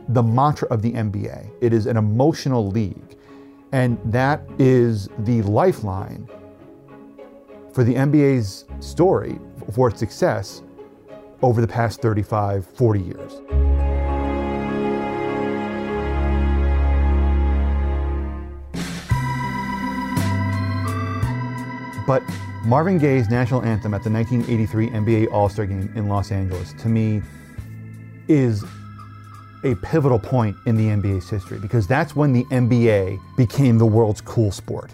the 0.08 0.22
mantra 0.22 0.68
of 0.68 0.82
the 0.82 0.92
NBA. 0.92 1.50
It 1.60 1.72
is 1.72 1.86
an 1.86 1.96
emotional 1.96 2.68
league. 2.68 3.18
And 3.72 3.98
that 4.04 4.42
is 4.58 5.08
the 5.20 5.42
lifeline 5.42 6.28
for 7.72 7.84
the 7.84 7.94
NBA's 7.94 8.66
story, 8.80 9.38
for 9.72 9.88
its 9.88 9.98
success 9.98 10.62
over 11.40 11.60
the 11.60 11.68
past 11.68 12.02
35, 12.02 12.66
40 12.66 13.00
years. 13.00 13.71
But 22.06 22.22
Marvin 22.64 22.98
Gaye's 22.98 23.28
national 23.28 23.62
anthem 23.62 23.94
at 23.94 24.02
the 24.02 24.10
1983 24.10 24.90
NBA 24.90 25.32
All 25.32 25.48
Star 25.48 25.66
game 25.66 25.92
in 25.94 26.08
Los 26.08 26.30
Angeles, 26.30 26.72
to 26.74 26.88
me, 26.88 27.22
is 28.28 28.64
a 29.64 29.74
pivotal 29.76 30.18
point 30.18 30.56
in 30.66 30.76
the 30.76 30.86
NBA's 30.86 31.28
history 31.28 31.58
because 31.58 31.86
that's 31.86 32.16
when 32.16 32.32
the 32.32 32.44
NBA 32.44 33.20
became 33.36 33.78
the 33.78 33.86
world's 33.86 34.20
cool 34.20 34.50
sport. 34.50 34.90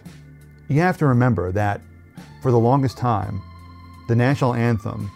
You 0.68 0.80
have 0.80 0.98
to 0.98 1.06
remember 1.06 1.52
that 1.52 1.80
for 2.42 2.50
the 2.50 2.58
longest 2.58 2.98
time, 2.98 3.40
the 4.08 4.16
national 4.16 4.54
anthem 4.54 5.10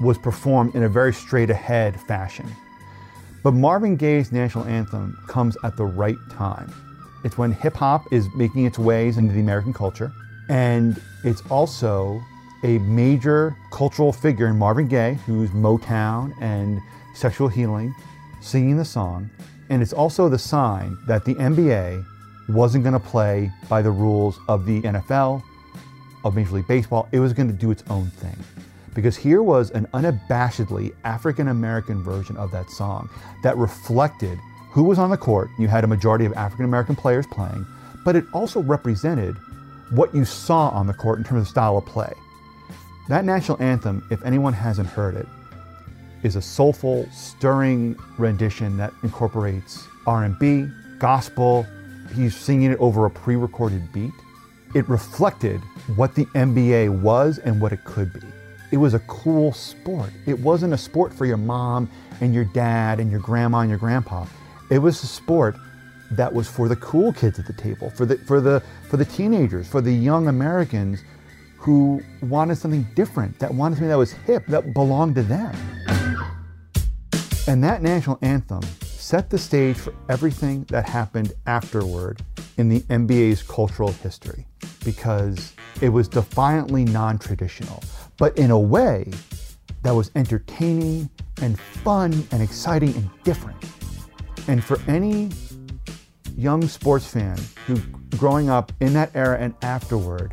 was 0.00 0.18
performed 0.18 0.74
in 0.74 0.82
a 0.82 0.88
very 0.88 1.12
straight 1.12 1.50
ahead 1.50 1.98
fashion. 2.02 2.50
But 3.42 3.52
Marvin 3.52 3.96
Gaye's 3.96 4.32
national 4.32 4.64
anthem 4.64 5.18
comes 5.28 5.56
at 5.64 5.76
the 5.76 5.84
right 5.84 6.16
time. 6.30 6.72
It's 7.24 7.38
when 7.38 7.52
hip 7.52 7.74
hop 7.74 8.10
is 8.12 8.28
making 8.34 8.66
its 8.66 8.78
ways 8.78 9.16
into 9.18 9.32
the 9.32 9.40
American 9.40 9.72
culture, 9.72 10.12
and 10.50 11.00
it's 11.22 11.42
also 11.48 12.20
a 12.64 12.78
major 12.78 13.56
cultural 13.70 14.12
figure 14.12 14.48
in 14.48 14.58
Marvin 14.58 14.88
Gaye, 14.88 15.14
who's 15.24 15.48
Motown 15.50 16.34
and 16.42 16.80
sexual 17.14 17.48
healing, 17.48 17.94
singing 18.40 18.76
the 18.76 18.84
song. 18.84 19.30
And 19.70 19.80
it's 19.80 19.92
also 19.92 20.28
the 20.28 20.38
sign 20.38 20.98
that 21.06 21.24
the 21.24 21.36
NBA 21.36 22.04
wasn't 22.48 22.82
going 22.82 22.94
to 22.94 23.00
play 23.00 23.52
by 23.68 23.80
the 23.80 23.92
rules 23.92 24.40
of 24.48 24.66
the 24.66 24.82
NFL, 24.82 25.40
of 26.24 26.34
Major 26.34 26.56
League 26.56 26.66
Baseball. 26.66 27.08
It 27.12 27.20
was 27.20 27.32
going 27.32 27.46
to 27.48 27.54
do 27.54 27.70
its 27.70 27.84
own 27.88 28.06
thing. 28.10 28.36
Because 28.92 29.16
here 29.16 29.44
was 29.44 29.70
an 29.70 29.86
unabashedly 29.94 30.92
African 31.04 31.46
American 31.46 32.02
version 32.02 32.36
of 32.36 32.50
that 32.50 32.68
song 32.70 33.08
that 33.44 33.56
reflected 33.56 34.36
who 34.72 34.82
was 34.82 34.98
on 34.98 35.10
the 35.10 35.16
court. 35.16 35.48
You 35.60 35.68
had 35.68 35.84
a 35.84 35.86
majority 35.86 36.24
of 36.24 36.32
African 36.32 36.64
American 36.64 36.96
players 36.96 37.26
playing, 37.28 37.64
but 38.04 38.16
it 38.16 38.24
also 38.32 38.60
represented 38.60 39.36
what 39.90 40.14
you 40.14 40.24
saw 40.24 40.68
on 40.70 40.86
the 40.86 40.94
court 40.94 41.18
in 41.18 41.24
terms 41.24 41.42
of 41.42 41.48
style 41.48 41.76
of 41.76 41.86
play. 41.86 42.12
That 43.08 43.24
national 43.24 43.60
anthem, 43.60 44.06
if 44.10 44.24
anyone 44.24 44.52
hasn't 44.52 44.88
heard 44.88 45.16
it, 45.16 45.26
is 46.22 46.36
a 46.36 46.42
soulful, 46.42 47.08
stirring 47.12 47.96
rendition 48.18 48.76
that 48.76 48.92
incorporates 49.02 49.86
R&B, 50.06 50.68
gospel. 50.98 51.66
He's 52.14 52.36
singing 52.36 52.72
it 52.72 52.78
over 52.78 53.06
a 53.06 53.10
pre-recorded 53.10 53.92
beat. 53.92 54.12
It 54.74 54.88
reflected 54.88 55.60
what 55.96 56.14
the 56.14 56.26
NBA 56.26 57.00
was 57.00 57.38
and 57.38 57.60
what 57.60 57.72
it 57.72 57.82
could 57.84 58.12
be. 58.12 58.20
It 58.70 58.76
was 58.76 58.94
a 58.94 59.00
cool 59.00 59.52
sport. 59.52 60.10
It 60.26 60.38
wasn't 60.38 60.74
a 60.74 60.78
sport 60.78 61.12
for 61.12 61.26
your 61.26 61.36
mom 61.36 61.90
and 62.20 62.32
your 62.32 62.44
dad 62.44 63.00
and 63.00 63.10
your 63.10 63.20
grandma 63.20 63.60
and 63.60 63.70
your 63.70 63.78
grandpa. 63.78 64.26
It 64.70 64.78
was 64.78 65.02
a 65.02 65.06
sport 65.06 65.56
that 66.10 66.32
was 66.32 66.48
for 66.48 66.68
the 66.68 66.76
cool 66.76 67.12
kids 67.12 67.38
at 67.38 67.46
the 67.46 67.52
table, 67.52 67.90
for 67.90 68.04
the 68.04 68.16
for 68.18 68.40
the 68.40 68.62
for 68.88 68.96
the 68.96 69.04
teenagers, 69.04 69.68
for 69.68 69.80
the 69.80 69.92
young 69.92 70.28
Americans 70.28 71.02
who 71.56 72.02
wanted 72.22 72.56
something 72.56 72.86
different, 72.94 73.38
that 73.38 73.52
wanted 73.52 73.76
something 73.76 73.90
that 73.90 73.98
was 73.98 74.12
hip, 74.12 74.46
that 74.46 74.72
belonged 74.72 75.14
to 75.14 75.22
them. 75.22 75.54
And 77.46 77.62
that 77.62 77.82
national 77.82 78.18
anthem 78.22 78.62
set 78.82 79.28
the 79.28 79.38
stage 79.38 79.76
for 79.76 79.92
everything 80.08 80.64
that 80.70 80.88
happened 80.88 81.32
afterward 81.46 82.22
in 82.56 82.68
the 82.68 82.80
NBA's 82.82 83.42
cultural 83.42 83.92
history 83.92 84.46
because 84.84 85.52
it 85.80 85.88
was 85.88 86.08
defiantly 86.08 86.84
non 86.84 87.18
traditional, 87.18 87.82
but 88.18 88.36
in 88.38 88.50
a 88.50 88.58
way 88.58 89.10
that 89.82 89.92
was 89.92 90.10
entertaining 90.14 91.10
and 91.42 91.58
fun 91.58 92.12
and 92.32 92.42
exciting 92.42 92.94
and 92.94 93.10
different. 93.24 93.58
And 94.48 94.62
for 94.62 94.78
any 94.86 95.30
young 96.40 96.66
sports 96.66 97.06
fan 97.06 97.38
who 97.66 97.76
growing 98.16 98.48
up 98.48 98.72
in 98.80 98.92
that 98.94 99.10
era 99.14 99.36
and 99.38 99.54
afterward 99.62 100.32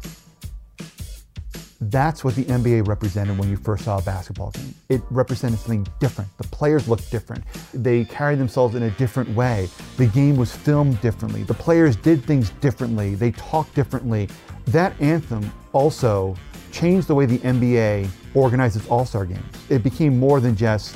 that's 1.79 2.23
what 2.23 2.35
the 2.35 2.43
NBA 2.45 2.87
represented 2.87 3.37
when 3.37 3.49
you 3.49 3.57
first 3.57 3.85
saw 3.85 3.99
a 3.99 4.01
basketball 4.01 4.51
game. 4.51 4.73
It 4.89 5.01
represented 5.11 5.59
something 5.59 5.85
different. 5.99 6.35
The 6.37 6.47
players 6.47 6.87
looked 6.87 7.11
different. 7.11 7.43
They 7.71 8.05
carried 8.05 8.39
themselves 8.39 8.73
in 8.73 8.83
a 8.83 8.89
different 8.91 9.29
way. 9.35 9.69
The 9.97 10.07
game 10.07 10.37
was 10.37 10.55
filmed 10.55 10.99
differently. 11.01 11.43
The 11.43 11.53
players 11.53 11.95
did 11.95 12.23
things 12.23 12.49
differently. 12.61 13.13
They 13.13 13.31
talked 13.31 13.75
differently. 13.75 14.27
That 14.65 14.99
anthem 14.99 15.51
also 15.71 16.35
changed 16.71 17.07
the 17.07 17.15
way 17.15 17.27
the 17.27 17.39
NBA 17.39 18.09
organized 18.33 18.75
its 18.75 18.87
All 18.87 19.05
Star 19.05 19.25
games. 19.25 19.45
It 19.69 19.83
became 19.83 20.17
more 20.17 20.39
than 20.39 20.55
just 20.55 20.95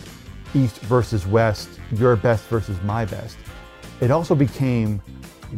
East 0.55 0.79
versus 0.79 1.27
West, 1.27 1.69
your 1.91 2.15
best 2.15 2.45
versus 2.45 2.81
my 2.81 3.05
best. 3.05 3.37
It 4.01 4.09
also 4.09 4.33
became 4.33 4.99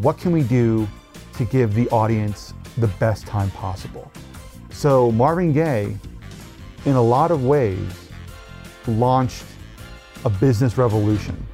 what 0.02 0.18
can 0.18 0.34
we 0.34 0.44
do 0.44 0.86
to 1.38 1.46
give 1.46 1.74
the 1.74 1.90
audience 1.90 2.54
the 2.78 2.88
best 2.88 3.26
time 3.26 3.50
possible? 3.52 4.12
So 4.70 5.14
Marvin 5.14 5.54
Gaye, 5.54 5.96
in 6.86 6.96
a 6.96 7.02
lot 7.02 7.32
of 7.32 7.46
ways, 7.46 8.10
launched 8.86 9.46
a 10.26 10.30
business 10.30 10.78
revolution. 10.78 11.48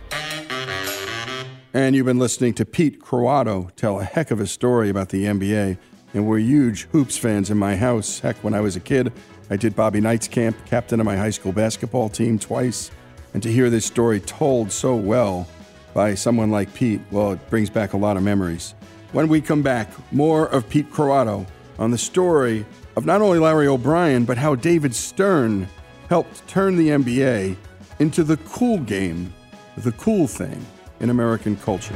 And 1.76 1.96
you've 1.96 2.08
been 2.08 2.18
listening 2.18 2.56
to 2.56 2.66
Pete 2.66 3.00
Croatto 3.00 3.70
tell 3.76 4.00
a 4.00 4.04
heck 4.04 4.32
of 4.32 4.40
a 4.40 4.48
story 4.48 4.90
about 4.90 5.10
the 5.10 5.26
NBA. 5.26 5.78
And 6.16 6.26
we're 6.26 6.40
huge 6.40 6.88
hoops 6.92 7.20
fans 7.20 7.52
in 7.52 7.58
my 7.60 7.76
house. 7.76 8.20
Heck, 8.20 8.38
when 8.38 8.56
I 8.56 8.62
was 8.62 8.76
a 8.76 8.80
kid, 8.80 9.14
I 9.52 9.58
did 9.58 9.76
Bobby 9.76 10.02
Knight's 10.02 10.28
camp, 10.28 10.58
captain 10.66 11.00
of 11.00 11.06
my 11.06 11.16
high 11.16 11.30
school 11.30 11.52
basketball 11.52 12.10
team 12.10 12.40
twice. 12.40 12.90
And 13.36 13.44
to 13.44 13.52
hear 13.52 13.70
this 13.70 13.86
story 13.86 14.20
told 14.20 14.72
so 14.72 14.96
well 14.96 15.48
by 15.94 16.16
someone 16.16 16.52
like 16.52 16.74
Pete, 16.74 17.02
well, 17.12 17.32
it 17.32 17.50
brings 17.50 17.70
back 17.70 17.94
a 17.94 17.98
lot 17.98 18.18
of 18.18 18.24
memories. 18.24 18.76
When 19.12 19.28
we 19.28 19.42
come 19.42 19.62
back, 19.62 19.90
more 20.12 20.48
of 20.48 20.70
Pete 20.70 20.92
Croatto 20.92 21.48
on 21.78 21.92
the 21.92 21.98
story 21.98 22.66
of 22.96 23.06
not 23.06 23.22
only 23.22 23.40
Larry 23.40 23.68
O'Brien, 23.68 24.26
but 24.26 24.38
how 24.38 24.56
David 24.56 24.94
Stern 24.94 25.68
helped 26.10 26.48
turn 26.48 26.76
the 26.76 26.90
NBA 26.90 27.56
into 28.00 28.24
the 28.24 28.38
cool 28.38 28.80
game, 28.80 29.34
the 29.78 29.92
cool 29.94 30.28
thing 30.28 30.66
in 31.00 31.10
American 31.10 31.56
culture. 31.56 31.96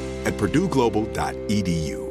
at 0.25 0.33
purdueglobal.edu. 0.37 2.10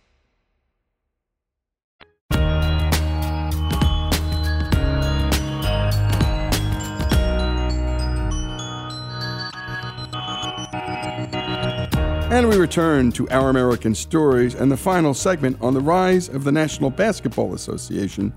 And 12.31 12.47
we 12.47 12.55
return 12.55 13.11
to 13.11 13.29
Our 13.29 13.49
American 13.49 13.93
Stories 13.93 14.55
and 14.55 14.71
the 14.71 14.77
final 14.77 15.13
segment 15.13 15.57
on 15.59 15.73
the 15.73 15.81
rise 15.81 16.29
of 16.29 16.45
the 16.45 16.51
National 16.53 16.89
Basketball 16.89 17.53
Association. 17.53 18.31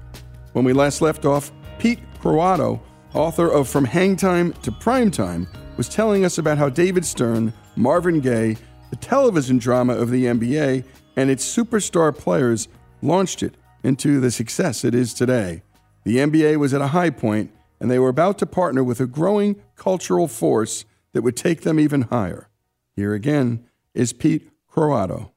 When 0.52 0.64
we 0.64 0.72
last 0.72 1.00
left 1.00 1.24
off, 1.24 1.52
Pete 1.78 2.00
Croatto, 2.20 2.80
author 3.14 3.48
of 3.48 3.68
From 3.68 3.86
Hangtime 3.86 4.60
to 4.62 4.72
Primetime, 4.72 5.46
was 5.76 5.88
telling 5.88 6.24
us 6.24 6.38
about 6.38 6.58
how 6.58 6.68
David 6.68 7.04
Stern, 7.04 7.52
Marvin 7.76 8.18
Gaye, 8.18 8.56
the 8.90 8.96
television 8.96 9.58
drama 9.58 9.94
of 9.94 10.10
the 10.10 10.24
NBA, 10.24 10.84
and 11.14 11.30
its 11.30 11.46
superstar 11.46 12.12
players 12.12 12.66
launched 13.00 13.44
it 13.44 13.54
into 13.84 14.18
the 14.18 14.32
success 14.32 14.84
it 14.84 14.96
is 14.96 15.14
today. 15.14 15.62
The 16.02 16.16
NBA 16.16 16.56
was 16.56 16.74
at 16.74 16.80
a 16.80 16.88
high 16.88 17.10
point, 17.10 17.52
and 17.78 17.88
they 17.88 18.00
were 18.00 18.08
about 18.08 18.38
to 18.38 18.46
partner 18.46 18.82
with 18.82 18.98
a 18.98 19.06
growing 19.06 19.62
cultural 19.76 20.26
force 20.26 20.84
that 21.12 21.22
would 21.22 21.36
take 21.36 21.60
them 21.60 21.78
even 21.78 22.02
higher. 22.02 22.48
Here 22.96 23.14
again 23.14 23.64
is 23.94 24.12
Pete 24.12 24.50
Croatto. 24.70 25.30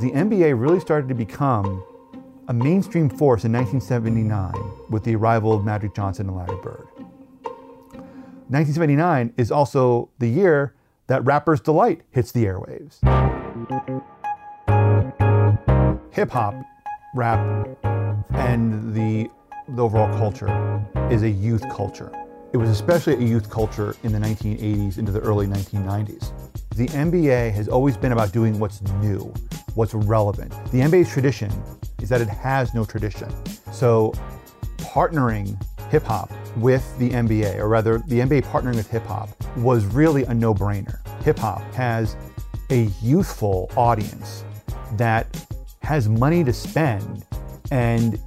The 0.00 0.10
NBA 0.12 0.58
really 0.58 0.80
started 0.80 1.08
to 1.08 1.14
become 1.14 1.84
a 2.48 2.54
mainstream 2.54 3.10
force 3.10 3.44
in 3.44 3.52
1979 3.52 4.54
with 4.88 5.04
the 5.04 5.14
arrival 5.14 5.52
of 5.52 5.64
Magic 5.64 5.94
Johnson 5.94 6.28
and 6.28 6.36
Larry 6.36 6.56
Bird. 6.62 6.86
1979 8.48 9.34
is 9.36 9.50
also 9.50 10.08
the 10.18 10.28
year 10.28 10.74
that 11.08 11.24
Rapper's 11.24 11.60
Delight 11.60 12.02
hits 12.10 12.32
the 12.32 12.44
airwaves. 12.44 13.00
Hip 16.12 16.30
hop, 16.30 16.54
rap, 17.14 17.68
and 18.30 18.94
the, 18.94 19.28
the 19.68 19.82
overall 19.82 20.16
culture 20.16 20.48
is 21.10 21.22
a 21.22 21.30
youth 21.30 21.62
culture. 21.70 22.10
It 22.56 22.60
was 22.60 22.70
especially 22.70 23.16
a 23.16 23.20
youth 23.20 23.50
culture 23.50 23.94
in 24.02 24.12
the 24.12 24.18
1980s 24.18 24.96
into 24.96 25.12
the 25.12 25.20
early 25.20 25.46
1990s. 25.46 26.32
The 26.74 26.86
NBA 26.86 27.52
has 27.52 27.68
always 27.68 27.98
been 27.98 28.12
about 28.12 28.32
doing 28.32 28.58
what's 28.58 28.80
new, 29.02 29.30
what's 29.74 29.92
relevant. 29.92 30.52
The 30.72 30.80
NBA's 30.80 31.12
tradition 31.12 31.52
is 32.00 32.08
that 32.08 32.22
it 32.22 32.30
has 32.30 32.72
no 32.72 32.86
tradition. 32.86 33.28
So, 33.74 34.14
partnering 34.78 35.62
hip 35.90 36.04
hop 36.04 36.32
with 36.56 36.98
the 36.98 37.10
NBA, 37.10 37.58
or 37.58 37.68
rather, 37.68 37.98
the 38.06 38.20
NBA 38.20 38.44
partnering 38.44 38.76
with 38.76 38.90
hip 38.90 39.04
hop, 39.04 39.28
was 39.58 39.84
really 39.84 40.24
a 40.24 40.32
no 40.32 40.54
brainer. 40.54 40.96
Hip 41.24 41.38
hop 41.38 41.60
has 41.74 42.16
a 42.70 42.84
youthful 43.02 43.70
audience 43.76 44.44
that 44.92 45.26
has 45.82 46.08
money 46.08 46.42
to 46.42 46.54
spend 46.54 47.26
and 47.70 48.18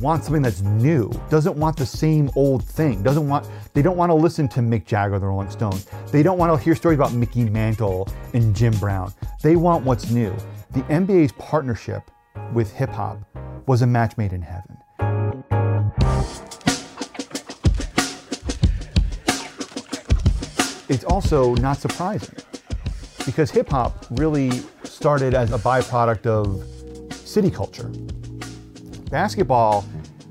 wants 0.00 0.26
something 0.26 0.42
that's 0.42 0.62
new, 0.62 1.10
doesn't 1.30 1.56
want 1.56 1.76
the 1.76 1.86
same 1.86 2.30
old 2.36 2.64
thing, 2.64 3.02
doesn't 3.02 3.28
want 3.28 3.46
they 3.74 3.82
don't 3.82 3.96
want 3.96 4.10
to 4.10 4.14
listen 4.14 4.48
to 4.48 4.60
Mick 4.60 4.84
Jagger, 4.86 5.18
the 5.18 5.26
Rolling 5.26 5.50
Stones. 5.50 5.86
They 6.10 6.22
don't 6.22 6.38
want 6.38 6.56
to 6.56 6.62
hear 6.62 6.74
stories 6.74 6.98
about 6.98 7.12
Mickey 7.12 7.44
Mantle 7.44 8.08
and 8.34 8.54
Jim 8.54 8.72
Brown. 8.78 9.12
They 9.42 9.56
want 9.56 9.84
what's 9.84 10.10
new. 10.10 10.34
The 10.72 10.80
NBA's 10.82 11.32
partnership 11.32 12.10
with 12.52 12.72
hip 12.72 12.90
hop 12.90 13.18
was 13.66 13.82
a 13.82 13.86
match 13.86 14.16
made 14.16 14.32
in 14.32 14.42
heaven. 14.42 14.78
It's 20.88 21.04
also 21.04 21.54
not 21.56 21.78
surprising 21.78 22.36
because 23.24 23.50
hip 23.50 23.70
hop 23.70 24.06
really 24.10 24.50
started 24.84 25.32
as 25.34 25.52
a 25.52 25.58
byproduct 25.58 26.26
of 26.26 27.14
city 27.14 27.50
culture. 27.50 27.90
Basketball 29.12 29.84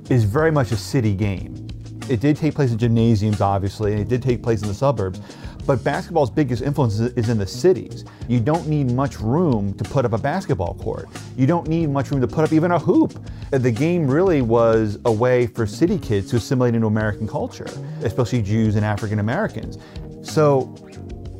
is 0.09 0.23
very 0.23 0.51
much 0.51 0.71
a 0.71 0.75
city 0.75 1.13
game. 1.13 1.67
It 2.09 2.19
did 2.19 2.35
take 2.35 2.55
place 2.55 2.71
in 2.71 2.79
gymnasiums, 2.79 3.39
obviously, 3.39 3.91
and 3.91 4.01
it 4.01 4.07
did 4.07 4.23
take 4.23 4.41
place 4.41 4.63
in 4.63 4.67
the 4.67 4.73
suburbs. 4.73 5.21
But 5.67 5.83
basketball's 5.83 6.31
biggest 6.31 6.63
influence 6.63 6.99
is 6.99 7.29
in 7.29 7.37
the 7.37 7.45
cities. 7.45 8.05
You 8.27 8.39
don't 8.39 8.67
need 8.67 8.91
much 8.91 9.19
room 9.19 9.75
to 9.75 9.83
put 9.83 10.03
up 10.03 10.13
a 10.13 10.17
basketball 10.17 10.73
court. 10.73 11.09
You 11.37 11.45
don't 11.45 11.67
need 11.67 11.91
much 11.91 12.09
room 12.09 12.21
to 12.21 12.27
put 12.27 12.43
up 12.43 12.53
even 12.53 12.71
a 12.71 12.79
hoop. 12.79 13.13
The 13.51 13.69
game 13.69 14.07
really 14.07 14.41
was 14.41 14.97
a 15.05 15.11
way 15.11 15.45
for 15.45 15.67
city 15.67 15.99
kids 15.99 16.31
to 16.31 16.37
assimilate 16.37 16.73
into 16.73 16.87
American 16.87 17.27
culture, 17.27 17.69
especially 18.01 18.41
Jews 18.41 18.77
and 18.77 18.83
African 18.83 19.19
Americans. 19.19 19.77
So 20.23 20.75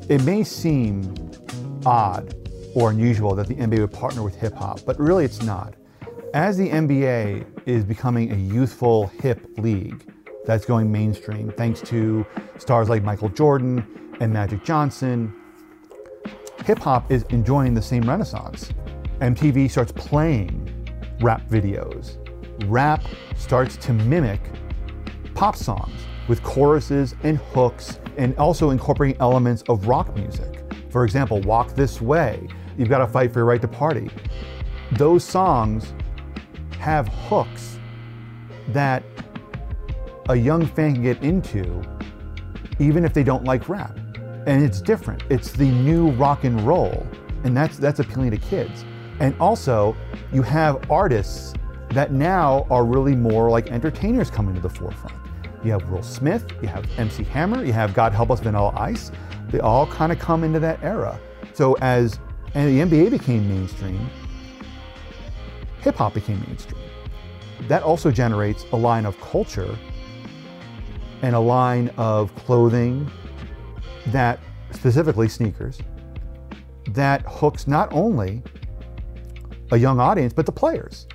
it 0.10 0.24
may 0.26 0.44
seem 0.44 1.12
odd 1.88 2.36
or 2.76 2.92
unusual 2.92 3.34
that 3.34 3.48
the 3.48 3.56
NBA 3.56 3.80
would 3.80 3.94
partner 3.94 4.22
with 4.22 4.36
hip 4.36 4.54
hop, 4.54 4.82
but 4.86 5.00
really 5.00 5.26
it's 5.26 5.42
not. 5.42 5.74
As 6.34 6.56
the 6.56 6.70
NBA 6.70 7.46
is 7.66 7.84
becoming 7.84 8.32
a 8.32 8.36
youthful, 8.38 9.08
hip 9.08 9.46
league 9.58 10.10
that's 10.46 10.64
going 10.64 10.90
mainstream, 10.90 11.52
thanks 11.58 11.82
to 11.82 12.26
stars 12.58 12.88
like 12.88 13.04
Michael 13.04 13.28
Jordan 13.28 14.16
and 14.22 14.32
Magic 14.32 14.64
Johnson, 14.64 15.36
hip 16.66 16.80
hop 16.80 17.12
is 17.12 17.24
enjoying 17.32 17.74
the 17.74 17.82
same 17.82 18.10
renaissance. 18.10 18.72
MTV 19.20 19.70
starts 19.70 19.92
playing 19.92 20.88
rap 21.20 21.46
videos. 21.50 22.18
Rap 22.70 23.04
starts 23.36 23.76
to 23.78 23.92
mimic 23.92 24.40
pop 25.34 25.58
songs 25.58 26.00
with 26.30 26.42
choruses 26.44 27.14
and 27.24 27.40
hooks 27.40 28.00
and 28.18 28.38
also 28.38 28.70
incorporating 28.70 29.20
elements 29.20 29.64
of 29.68 29.86
rock 29.86 30.16
music. 30.16 30.64
For 30.92 31.04
example, 31.04 31.42
Walk 31.42 31.76
This 31.76 32.00
Way, 32.00 32.48
You've 32.78 32.88
Got 32.88 33.00
to 33.00 33.08
Fight 33.08 33.34
for 33.34 33.40
Your 33.40 33.46
Right 33.46 33.62
to 33.62 33.68
Party. 33.68 34.10
Those 34.94 35.26
songs 35.26 35.94
have 36.82 37.08
hooks 37.08 37.78
that 38.70 39.04
a 40.30 40.36
young 40.36 40.66
fan 40.66 40.96
can 40.96 41.04
get 41.04 41.24
into 41.24 41.82
even 42.80 43.06
if 43.06 43.14
they 43.14 43.24
don't 43.24 43.44
like 43.44 43.70
rap. 43.70 43.96
And 44.48 44.64
it's 44.64 44.82
different. 44.82 45.24
It's 45.30 45.52
the 45.52 45.70
new 45.70 46.10
rock 46.12 46.44
and 46.44 46.60
roll. 46.62 47.06
And 47.44 47.56
that's 47.56 47.78
that's 47.78 48.00
appealing 48.00 48.32
to 48.32 48.38
kids. 48.38 48.84
And 49.20 49.36
also, 49.40 49.96
you 50.34 50.42
have 50.42 50.90
artists 50.90 51.54
that 51.90 52.12
now 52.12 52.66
are 52.72 52.84
really 52.84 53.16
more 53.16 53.52
like 53.52 53.70
entertainers 53.70 54.32
coming 54.32 54.56
to 54.56 54.62
the 54.62 54.70
forefront. 54.70 55.16
You 55.64 55.74
have 55.74 55.88
Will 55.92 56.02
Smith, 56.02 56.46
you 56.62 56.68
have 56.68 56.88
MC 56.98 57.24
Hammer, 57.26 57.64
you 57.64 57.74
have 57.74 57.94
God 57.94 58.14
Help 58.14 58.32
Us 58.32 58.40
Vanilla 58.40 58.74
Ice. 58.78 59.12
They 59.50 59.60
all 59.60 59.86
kind 59.86 60.12
of 60.12 60.18
come 60.18 60.44
into 60.44 60.60
that 60.62 60.82
era. 60.84 61.20
So 61.54 61.78
as 61.82 62.20
and 62.56 62.68
the 62.68 62.84
NBA 62.84 63.12
became 63.12 63.48
mainstream, 63.48 64.10
hip 65.82 65.96
hop 65.96 66.14
became 66.14 66.40
mainstream. 66.48 66.82
That 67.68 67.84
also 67.84 68.12
generates 68.12 68.66
a 68.72 68.76
line 68.78 69.06
of 69.06 69.20
culture 69.20 69.78
and 71.22 71.36
a 71.36 71.40
line 71.40 71.90
of 71.98 72.34
clothing 72.36 73.10
that 74.08 74.40
specifically 74.72 75.28
sneakers 75.28 75.80
that 76.90 77.24
hooks 77.28 77.68
not 77.68 77.92
only 77.94 78.42
a 79.72 79.78
young 79.78 80.00
audience 80.00 80.34
but 80.34 80.46
the 80.46 80.52
players. 80.52 81.08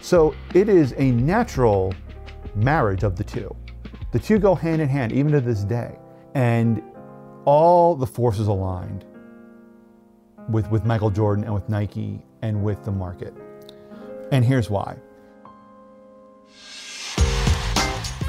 So 0.00 0.34
it 0.54 0.68
is 0.68 0.94
a 0.98 1.10
natural 1.10 1.94
marriage 2.54 3.02
of 3.02 3.16
the 3.16 3.24
two. 3.24 3.54
The 4.12 4.18
two 4.18 4.38
go 4.38 4.54
hand 4.54 4.80
in 4.80 4.88
hand 4.88 5.12
even 5.12 5.32
to 5.32 5.40
this 5.40 5.64
day. 5.64 5.98
And 6.34 6.82
all 7.44 7.94
the 7.94 8.06
forces 8.06 8.48
aligned 8.48 9.04
with, 10.50 10.70
with 10.70 10.84
Michael 10.84 11.10
Jordan 11.10 11.44
and 11.44 11.54
with 11.54 11.68
Nike 11.68 12.24
and 12.42 12.62
with 12.62 12.84
the 12.84 12.92
market. 12.92 13.34
And 14.32 14.44
here's 14.44 14.68
why. 14.68 14.96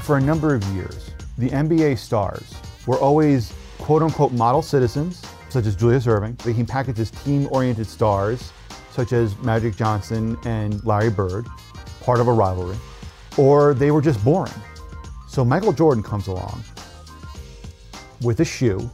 For 0.03 0.17
a 0.17 0.21
number 0.21 0.53
of 0.53 0.63
years, 0.75 1.11
the 1.37 1.49
NBA 1.49 1.97
stars 1.97 2.53
were 2.85 2.97
always 2.97 3.53
quote 3.79 4.01
unquote 4.01 4.31
model 4.31 4.61
citizens, 4.61 5.21
such 5.49 5.65
as 5.65 5.75
Julius 5.75 6.05
Erving. 6.05 6.37
They 6.39 6.53
can 6.53 6.65
package 6.65 6.99
as 6.99 7.11
team 7.11 7.47
oriented 7.51 7.87
stars, 7.87 8.51
such 8.91 9.11
as 9.11 9.37
Magic 9.39 9.75
Johnson 9.75 10.37
and 10.45 10.83
Larry 10.85 11.09
Bird, 11.09 11.45
part 12.01 12.19
of 12.19 12.27
a 12.27 12.33
rivalry, 12.33 12.77
or 13.37 13.73
they 13.73 13.91
were 13.91 14.01
just 14.01 14.23
boring. 14.23 14.53
So 15.27 15.43
Michael 15.43 15.73
Jordan 15.73 16.03
comes 16.03 16.27
along 16.27 16.63
with 18.21 18.39
a 18.39 18.45
shoe 18.45 18.89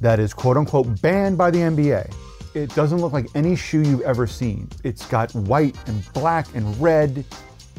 that 0.00 0.18
is 0.20 0.32
quote 0.32 0.56
unquote 0.56 1.00
banned 1.02 1.36
by 1.36 1.50
the 1.50 1.58
NBA. 1.58 2.12
It 2.54 2.74
doesn't 2.74 2.98
look 2.98 3.14
like 3.14 3.26
any 3.34 3.56
shoe 3.56 3.80
you've 3.80 4.02
ever 4.02 4.26
seen. 4.26 4.68
It's 4.84 5.06
got 5.06 5.34
white 5.34 5.76
and 5.86 6.04
black 6.12 6.54
and 6.54 6.78
red. 6.80 7.24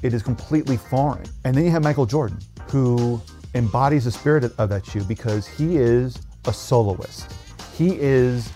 It 0.01 0.13
is 0.15 0.23
completely 0.23 0.77
foreign. 0.77 1.25
And 1.43 1.55
then 1.55 1.63
you 1.63 1.69
have 1.69 1.83
Michael 1.83 2.07
Jordan, 2.07 2.39
who 2.69 3.21
embodies 3.53 4.05
the 4.05 4.11
spirit 4.11 4.45
of 4.57 4.69
that 4.69 4.83
shoe 4.85 5.03
because 5.03 5.45
he 5.45 5.77
is 5.77 6.19
a 6.45 6.53
soloist. 6.53 7.31
He 7.75 7.99
is 7.99 8.51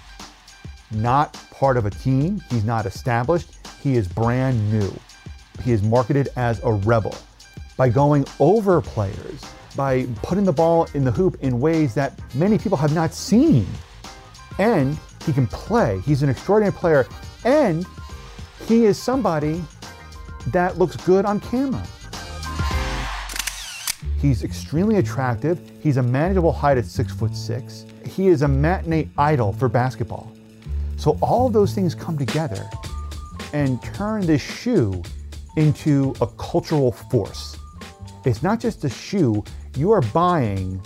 not 0.92 1.34
part 1.52 1.78
of 1.78 1.86
a 1.86 1.92
team, 1.92 2.42
he's 2.50 2.64
not 2.64 2.86
established, 2.88 3.56
he 3.82 3.96
is 3.96 4.08
brand 4.08 4.72
new. 4.72 4.92
He 5.64 5.72
is 5.72 5.84
marketed 5.84 6.30
as 6.36 6.64
a 6.64 6.72
rebel 6.72 7.16
by 7.78 7.90
going 7.90 8.26
over 8.40 8.82
players, 8.82 9.44
by 9.76 10.08
putting 10.24 10.46
the 10.46 10.52
ball 10.52 10.88
in 10.96 11.04
the 11.04 11.12
hoop 11.12 11.38
in 11.42 11.60
ways 11.60 11.94
that 11.94 12.20
many 12.34 12.58
people 12.58 12.78
have 12.78 12.94
not 12.96 13.14
seen. 13.14 13.68
And 14.58 14.98
he 15.28 15.34
can 15.34 15.46
play. 15.46 16.00
He's 16.06 16.24
an 16.24 16.30
extraordinary 16.30 16.74
player. 16.74 17.06
And 17.44 17.86
he 18.66 18.86
is 18.86 18.98
somebody 18.98 19.62
that 20.48 20.80
looks 20.80 20.96
good 20.96 21.26
on 21.26 21.42
camera. 21.42 21.86
He's 24.20 24.44
extremely 24.44 24.96
attractive. 24.96 25.60
He's 25.84 25.98
a 25.98 26.02
manageable 26.02 26.54
height 26.54 26.78
at 26.78 26.86
six 26.86 27.14
foot 27.14 27.36
six. 27.36 27.86
He 28.06 28.30
is 28.30 28.42
a 28.42 28.48
matinee 28.48 29.10
idol 29.18 29.52
for 29.54 29.68
basketball. 29.68 30.32
So 30.96 31.18
all 31.22 31.50
those 31.50 31.74
things 31.74 31.94
come 31.94 32.18
together 32.18 32.68
and 33.54 33.84
turn 33.84 34.26
this 34.26 34.42
shoe 34.42 35.04
into 35.58 36.16
a 36.22 36.28
cultural 36.28 36.94
force. 36.94 37.58
It's 38.26 38.42
not 38.42 38.60
just 38.60 38.84
a 38.86 38.90
shoe, 38.90 39.44
you 39.76 39.92
are 39.92 40.02
buying 40.02 40.82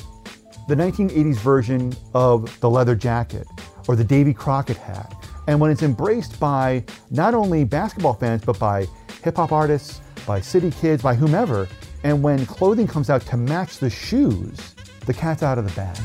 the 0.68 0.76
1980s 0.76 1.38
version 1.38 1.94
of 2.14 2.60
the 2.60 2.70
leather 2.70 2.96
jacket 2.96 3.48
or 3.88 3.96
the 3.96 4.04
Davy 4.04 4.34
Crockett 4.34 4.78
hat. 4.78 5.16
And 5.48 5.60
when 5.60 5.72
it's 5.72 5.84
embraced 5.84 6.40
by 6.40 6.84
not 7.10 7.34
only 7.34 7.64
basketball 7.64 8.14
fans, 8.14 8.44
but 8.46 8.60
by 8.60 8.88
hip 9.24 9.36
hop 9.36 9.52
artists, 9.52 10.02
by 10.26 10.40
city 10.42 10.72
kids, 10.72 11.02
by 11.02 11.16
whomever, 11.16 11.68
and 12.04 12.24
when 12.24 12.46
clothing 12.46 12.88
comes 12.88 13.10
out 13.10 13.22
to 13.22 13.38
match 13.38 13.78
the 13.78 13.90
shoes, 13.90 14.76
the 15.06 15.14
cat's 15.14 15.44
out 15.44 15.58
of 15.58 15.68
the 15.68 15.76
bag. 15.76 15.98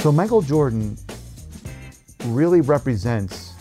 So 0.00 0.10
Michael 0.10 0.42
Jordan 0.42 0.96
really 2.26 2.60
represents 2.60 3.52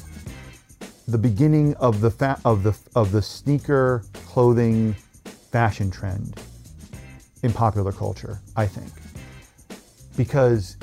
the 1.07 1.17
beginning 1.17 1.75
of 1.75 2.01
the 2.01 2.09
fa- 2.09 2.39
of 2.45 2.63
the 2.63 2.77
of 2.95 3.11
the 3.11 3.21
sneaker 3.21 4.03
clothing 4.25 4.95
fashion 5.51 5.91
trend 5.91 6.39
in 7.43 7.51
popular 7.51 7.91
culture, 7.91 8.39
I 8.55 8.65
think. 8.65 8.91
Because 10.17 10.77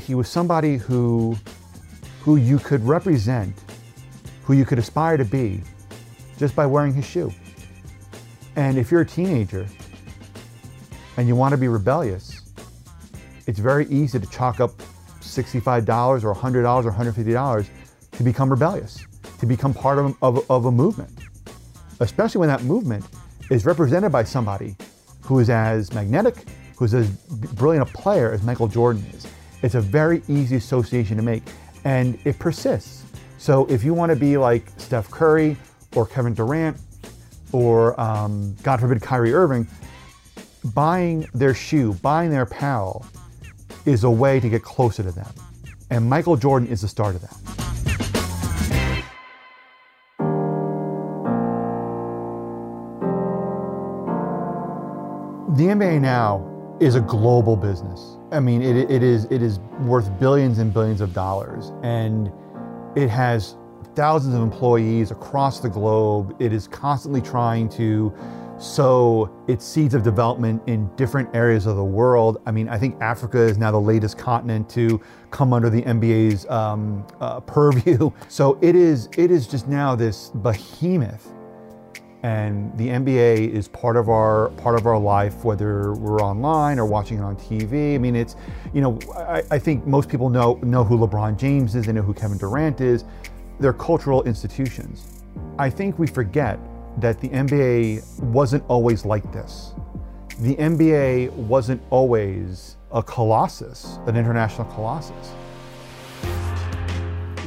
he 0.00 0.14
was 0.14 0.28
somebody 0.28 0.76
who 0.76 1.36
who 2.20 2.36
you 2.36 2.58
could 2.58 2.82
represent, 2.84 3.54
who 4.44 4.54
you 4.54 4.64
could 4.64 4.78
aspire 4.78 5.16
to 5.16 5.24
be 5.24 5.60
just 6.38 6.56
by 6.56 6.64
wearing 6.64 6.94
his 6.94 7.04
shoe. 7.04 7.30
And 8.56 8.78
if 8.78 8.90
you're 8.90 9.02
a 9.02 9.06
teenager 9.06 9.66
and 11.16 11.28
you 11.28 11.36
want 11.36 11.52
to 11.52 11.58
be 11.58 11.68
rebellious, 11.68 12.40
it's 13.46 13.58
very 13.58 13.86
easy 13.86 14.18
to 14.18 14.26
chalk 14.30 14.60
up 14.60 14.70
$65 15.20 16.24
or 16.24 16.34
$100 16.34 16.84
or 16.84 16.92
$150 16.92 17.68
to 18.12 18.22
become 18.22 18.48
rebellious, 18.48 19.04
to 19.38 19.46
become 19.46 19.74
part 19.74 19.98
of, 19.98 20.16
of, 20.22 20.50
of 20.50 20.64
a 20.64 20.72
movement 20.72 21.10
especially 22.00 22.38
when 22.38 22.48
that 22.48 22.62
movement 22.62 23.04
is 23.50 23.64
represented 23.64 24.10
by 24.10 24.24
somebody 24.24 24.76
who 25.22 25.38
is 25.38 25.50
as 25.50 25.92
magnetic, 25.92 26.34
who's 26.76 26.94
as 26.94 27.08
brilliant 27.10 27.88
a 27.88 27.92
player 27.92 28.32
as 28.32 28.42
Michael 28.42 28.68
Jordan 28.68 29.04
is. 29.12 29.26
It's 29.62 29.74
a 29.74 29.80
very 29.80 30.22
easy 30.28 30.56
association 30.56 31.16
to 31.16 31.22
make, 31.22 31.42
and 31.84 32.18
it 32.24 32.38
persists. 32.38 33.04
So 33.38 33.66
if 33.66 33.84
you 33.84 33.94
want 33.94 34.10
to 34.10 34.16
be 34.16 34.36
like 34.36 34.68
Steph 34.78 35.10
Curry 35.10 35.56
or 35.94 36.06
Kevin 36.06 36.34
Durant 36.34 36.76
or, 37.52 37.98
um, 38.00 38.56
God 38.62 38.80
forbid, 38.80 39.00
Kyrie 39.00 39.32
Irving, 39.34 39.66
buying 40.74 41.26
their 41.34 41.54
shoe, 41.54 41.94
buying 41.94 42.30
their 42.30 42.42
apparel 42.42 43.06
is 43.84 44.04
a 44.04 44.10
way 44.10 44.40
to 44.40 44.48
get 44.48 44.62
closer 44.62 45.02
to 45.02 45.12
them. 45.12 45.32
And 45.90 46.08
Michael 46.08 46.36
Jordan 46.36 46.68
is 46.68 46.80
the 46.80 46.88
start 46.88 47.14
of 47.14 47.20
that. 47.20 47.36
The 55.56 55.66
NBA 55.66 56.00
now 56.00 56.53
is 56.80 56.94
a 56.94 57.00
global 57.00 57.56
business. 57.56 58.16
I 58.32 58.40
mean, 58.40 58.62
it, 58.62 58.90
it 58.90 59.02
is 59.02 59.26
it 59.26 59.42
is 59.42 59.58
worth 59.80 60.18
billions 60.18 60.58
and 60.58 60.72
billions 60.72 61.00
of 61.00 61.12
dollars, 61.12 61.72
and 61.82 62.32
it 62.96 63.08
has 63.08 63.56
thousands 63.94 64.34
of 64.34 64.42
employees 64.42 65.10
across 65.10 65.60
the 65.60 65.68
globe. 65.68 66.34
It 66.40 66.52
is 66.52 66.66
constantly 66.66 67.20
trying 67.20 67.68
to 67.70 68.12
sow 68.58 69.30
its 69.48 69.64
seeds 69.64 69.94
of 69.94 70.02
development 70.02 70.62
in 70.66 70.88
different 70.96 71.34
areas 71.34 71.66
of 71.66 71.76
the 71.76 71.84
world. 71.84 72.40
I 72.46 72.50
mean, 72.50 72.68
I 72.68 72.78
think 72.78 73.00
Africa 73.00 73.38
is 73.38 73.58
now 73.58 73.70
the 73.70 73.80
latest 73.80 74.16
continent 74.16 74.68
to 74.70 75.00
come 75.30 75.52
under 75.52 75.70
the 75.70 75.82
NBA's 75.82 76.46
um, 76.46 77.06
uh, 77.20 77.40
purview. 77.40 78.10
So 78.28 78.58
it 78.62 78.74
is 78.74 79.08
it 79.16 79.30
is 79.30 79.46
just 79.46 79.68
now 79.68 79.94
this 79.94 80.30
behemoth 80.30 81.32
and 82.24 82.76
the 82.78 82.88
NBA 82.88 83.50
is 83.50 83.68
part 83.68 83.98
of 83.98 84.08
our 84.08 84.48
part 84.56 84.80
of 84.80 84.86
our 84.86 84.98
life, 84.98 85.44
whether 85.44 85.92
we're 85.92 86.22
online 86.22 86.78
or 86.78 86.86
watching 86.86 87.18
it 87.18 87.22
on 87.22 87.36
TV. 87.36 87.94
I 87.94 87.98
mean, 87.98 88.16
it's 88.16 88.34
you 88.72 88.80
know, 88.80 88.98
I, 89.14 89.42
I, 89.50 89.58
think 89.58 89.86
most 89.86 90.08
people 90.08 90.30
know 90.30 90.54
know 90.62 90.84
who 90.84 90.96
LeBron 90.96 91.36
James 91.36 91.74
is, 91.74 91.84
they 91.84 91.92
know 91.92 92.00
who 92.00 92.14
Kevin 92.14 92.38
Durant 92.38 92.80
is. 92.80 93.04
They're 93.60 93.74
cultural 93.74 94.22
institutions. 94.22 95.22
I 95.58 95.68
think 95.68 95.98
we 95.98 96.06
forget 96.06 96.58
that 96.96 97.20
the 97.20 97.28
NBA 97.28 98.20
wasn't 98.20 98.64
always 98.68 99.04
like 99.04 99.30
this. 99.30 99.74
The 100.40 100.56
NBA 100.56 101.30
wasn't 101.32 101.82
always 101.90 102.78
a 102.90 103.02
colossus, 103.02 103.98
an 104.06 104.16
international 104.16 104.66
colossus. 104.72 105.28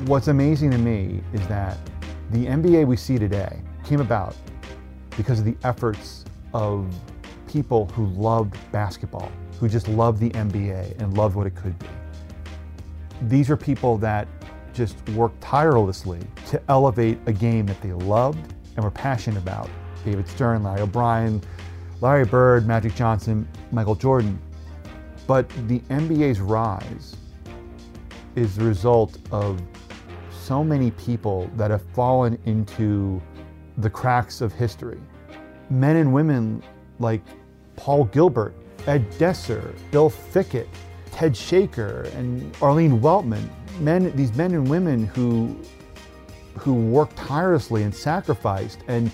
What's 0.06 0.28
amazing 0.28 0.70
to 0.70 0.78
me 0.78 1.24
is 1.34 1.46
that 1.48 1.80
the 2.30 2.46
NBA 2.46 2.86
we 2.86 2.96
see 2.96 3.18
today 3.18 3.60
came 3.84 4.02
about 4.02 4.36
because 5.18 5.40
of 5.40 5.46
the 5.46 5.58
efforts 5.64 6.24
of 6.54 6.88
people 7.48 7.88
who 7.88 8.06
loved 8.08 8.56
basketball, 8.72 9.32
who 9.60 9.68
just 9.68 9.88
loved 9.88 10.20
the 10.20 10.30
NBA 10.30 11.00
and 11.02 11.18
loved 11.18 11.36
what 11.36 11.48
it 11.48 11.56
could 11.56 11.78
be. 11.80 11.88
These 13.24 13.50
are 13.50 13.58
people 13.58 13.98
that 13.98 14.28
just 14.74 14.98
worked 15.10 15.42
tirelessly 15.42 16.20
to 16.48 16.62
elevate 16.70 17.18
a 17.26 17.34
game 17.34 17.66
that 17.66 17.82
they 17.82 17.92
loved 17.92 18.54
and 18.76 18.84
were 18.86 18.92
passionate 18.92 19.40
about. 19.40 19.70
David 20.06 20.28
Stern, 20.28 20.64
Larry 20.64 20.82
O'Brien, 20.82 21.42
Larry 22.00 22.26
Bird, 22.26 22.68
Magic 22.68 22.94
Johnson, 22.94 23.48
Michael 23.72 23.96
Jordan. 23.96 24.40
But 25.26 25.50
the 25.68 25.80
NBA's 25.90 26.40
rise 26.40 27.18
is 28.36 28.56
the 28.56 28.64
result 28.64 29.18
of 29.32 29.60
so 30.32 30.64
many 30.64 30.92
people 30.92 31.50
that 31.56 31.72
have 31.72 31.82
fallen 31.94 32.38
into 32.46 33.22
the 33.78 33.90
cracks 33.90 34.42
of 34.42 34.54
history. 34.54 35.00
Men 35.70 35.98
and 35.98 36.14
women 36.14 36.64
like 37.00 37.22
Paul 37.76 38.06
Gilbert, 38.06 38.54
Ed 38.88 39.10
Desser, 39.12 39.74
Bill 39.92 40.10
Fickett, 40.10 40.68
Ted 41.12 41.36
Shaker, 41.36 42.10
and 42.16 42.56
Arlene 42.62 43.00
Weltman. 43.00 43.48
Men, 43.80 44.16
these 44.16 44.36
men 44.36 44.54
and 44.54 44.68
women 44.68 45.06
who 45.08 45.56
who 46.58 46.74
worked 46.74 47.16
tirelessly 47.16 47.84
and 47.84 47.94
sacrificed 47.94 48.80
and 48.88 49.12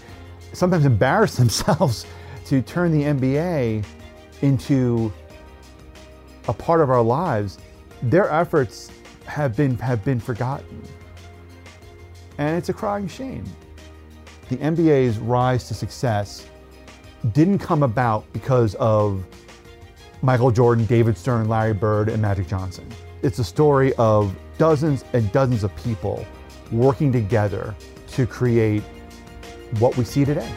sometimes 0.54 0.86
embarrassed 0.86 1.38
themselves 1.44 2.06
to 2.46 2.62
turn 2.62 2.92
the 2.92 3.04
NBA 3.04 3.86
into 4.42 5.12
a 6.48 6.54
part 6.54 6.82
of 6.82 6.90
our 6.90 7.02
lives, 7.02 7.58
their 8.04 8.32
efforts 8.32 8.92
have 9.26 9.56
been 9.56 9.78
have 9.78 10.04
been 10.06 10.20
forgotten. 10.20 10.82
And 12.38 12.58
it's 12.58 12.70
a 12.70 12.74
crying 12.74 13.08
shame. 13.08 13.46
The 14.54 14.60
NBA's 14.60 15.18
rise 15.18 15.68
to 15.70 15.74
success 15.74 16.46
didn't 17.32 17.58
come 17.58 17.82
about 17.82 18.32
because 18.34 18.76
of 18.76 19.26
Michael 20.22 20.52
Jordan, 20.52 20.86
David 20.86 21.18
Stern, 21.18 21.50
Larry 21.50 21.74
Bird, 21.74 22.08
and 22.08 22.22
Magic 22.22 22.48
Johnson. 22.48 22.88
It's 23.24 23.40
a 23.40 23.44
story 23.44 23.94
of 23.96 24.36
dozens 24.60 25.06
and 25.14 25.32
dozens 25.32 25.64
of 25.64 25.76
people 25.78 26.24
working 26.72 27.12
together 27.12 27.74
to 28.10 28.28
create 28.28 28.84
what 29.80 29.98
we 29.98 30.04
see 30.04 30.24
today. 30.24 30.54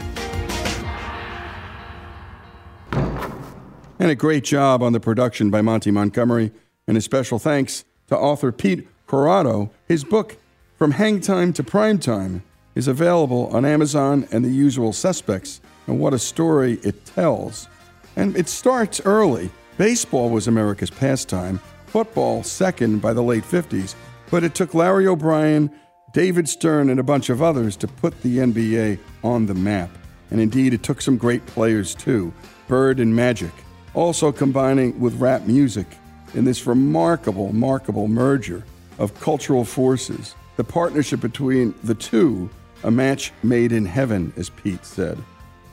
And 3.98 4.10
a 4.10 4.14
great 4.14 4.44
job 4.44 4.82
on 4.82 4.92
the 4.92 5.00
production 5.00 5.48
by 5.48 5.62
Monty 5.62 5.90
Montgomery. 5.90 6.52
And 6.86 6.98
a 6.98 7.00
special 7.00 7.38
thanks 7.38 7.86
to 8.08 8.18
author 8.18 8.52
Pete 8.52 8.86
Croatto. 9.08 9.70
His 9.88 10.04
book, 10.04 10.36
From 10.76 10.90
Hang 10.90 11.18
Time 11.20 11.54
to 11.54 11.64
Prime 11.64 11.98
Time, 11.98 12.42
is 12.76 12.86
available 12.86 13.48
on 13.48 13.64
Amazon 13.64 14.28
and 14.30 14.44
the 14.44 14.50
usual 14.50 14.92
suspects. 14.92 15.60
And 15.88 15.98
what 15.98 16.14
a 16.14 16.18
story 16.18 16.78
it 16.84 17.04
tells. 17.04 17.68
And 18.14 18.36
it 18.36 18.48
starts 18.48 19.00
early. 19.04 19.50
Baseball 19.78 20.30
was 20.30 20.46
America's 20.46 20.90
pastime, 20.90 21.58
football 21.86 22.44
second 22.44 23.00
by 23.00 23.12
the 23.12 23.22
late 23.22 23.44
50s, 23.44 23.94
but 24.30 24.44
it 24.44 24.54
took 24.54 24.74
Larry 24.74 25.06
O'Brien, 25.06 25.70
David 26.12 26.48
Stern, 26.48 26.90
and 26.90 27.00
a 27.00 27.02
bunch 27.02 27.30
of 27.30 27.42
others 27.42 27.76
to 27.78 27.88
put 27.88 28.20
the 28.22 28.38
NBA 28.38 28.98
on 29.24 29.46
the 29.46 29.54
map. 29.54 29.90
And 30.30 30.40
indeed, 30.40 30.74
it 30.74 30.82
took 30.82 31.00
some 31.00 31.16
great 31.16 31.44
players 31.46 31.94
too 31.94 32.32
Bird 32.68 33.00
and 33.00 33.14
Magic, 33.14 33.52
also 33.94 34.32
combining 34.32 34.98
with 35.00 35.20
rap 35.20 35.42
music 35.42 35.86
in 36.34 36.44
this 36.44 36.66
remarkable, 36.66 37.48
remarkable 37.48 38.08
merger 38.08 38.64
of 38.98 39.18
cultural 39.20 39.64
forces. 39.64 40.34
The 40.56 40.64
partnership 40.64 41.20
between 41.20 41.74
the 41.84 41.94
two, 41.94 42.50
a 42.84 42.90
match 42.90 43.32
made 43.42 43.72
in 43.72 43.84
heaven, 43.84 44.32
as 44.36 44.50
Pete 44.50 44.84
said. 44.84 45.18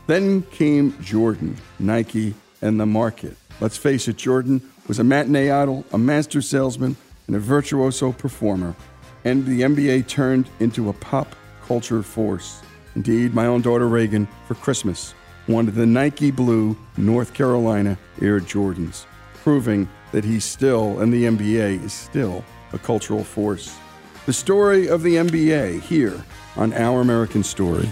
Then 0.08 0.42
came 0.44 0.96
Jordan, 1.02 1.56
Nike, 1.80 2.34
and 2.62 2.80
the 2.80 2.86
market. 2.86 3.36
Let's 3.60 3.78
face 3.78 4.08
it, 4.08 4.18
Jordan 4.18 4.62
was 4.88 5.00
a 5.00 5.04
matinee 5.04 5.50
idol, 5.50 5.86
a 5.94 5.98
master 5.98 6.42
salesman, 6.42 6.96
and 7.28 7.36
a 7.36 7.40
virtuoso 7.40 8.12
performer. 8.12 8.76
And 9.24 9.46
the 9.46 9.62
NBA 9.62 10.08
turned 10.08 10.50
into 10.60 10.90
a 10.90 10.94
pop 10.94 11.36
culture 11.66 12.04
force. 12.04 12.62
Indeed, 12.96 13.34
my 13.34 13.46
own 13.46 13.62
daughter 13.62 13.88
Reagan, 13.88 14.28
for 14.48 14.56
Christmas, 14.56 15.14
wanted 15.48 15.76
the 15.76 15.86
Nike 15.86 16.32
Blue 16.32 16.78
North 16.98 17.34
Carolina 17.34 17.98
Air 18.22 18.40
Jordans, 18.40 19.06
proving 19.36 19.88
that 20.12 20.24
he's 20.24 20.46
still, 20.46 21.00
and 21.00 21.14
the 21.14 21.24
NBA 21.24 21.84
is 21.84 21.94
still, 21.94 22.44
a 22.74 22.78
cultural 22.78 23.24
force. 23.24 23.78
The 24.26 24.32
story 24.32 24.88
of 24.88 25.04
the 25.04 25.16
NBA 25.16 25.82
here 25.82 26.24
on 26.56 26.72
Our 26.72 27.02
American 27.02 27.44
Stories. 27.44 27.92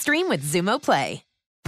stream 0.00 0.28
with 0.30 0.42
Xumo 0.42 0.80
Play. 0.80 1.29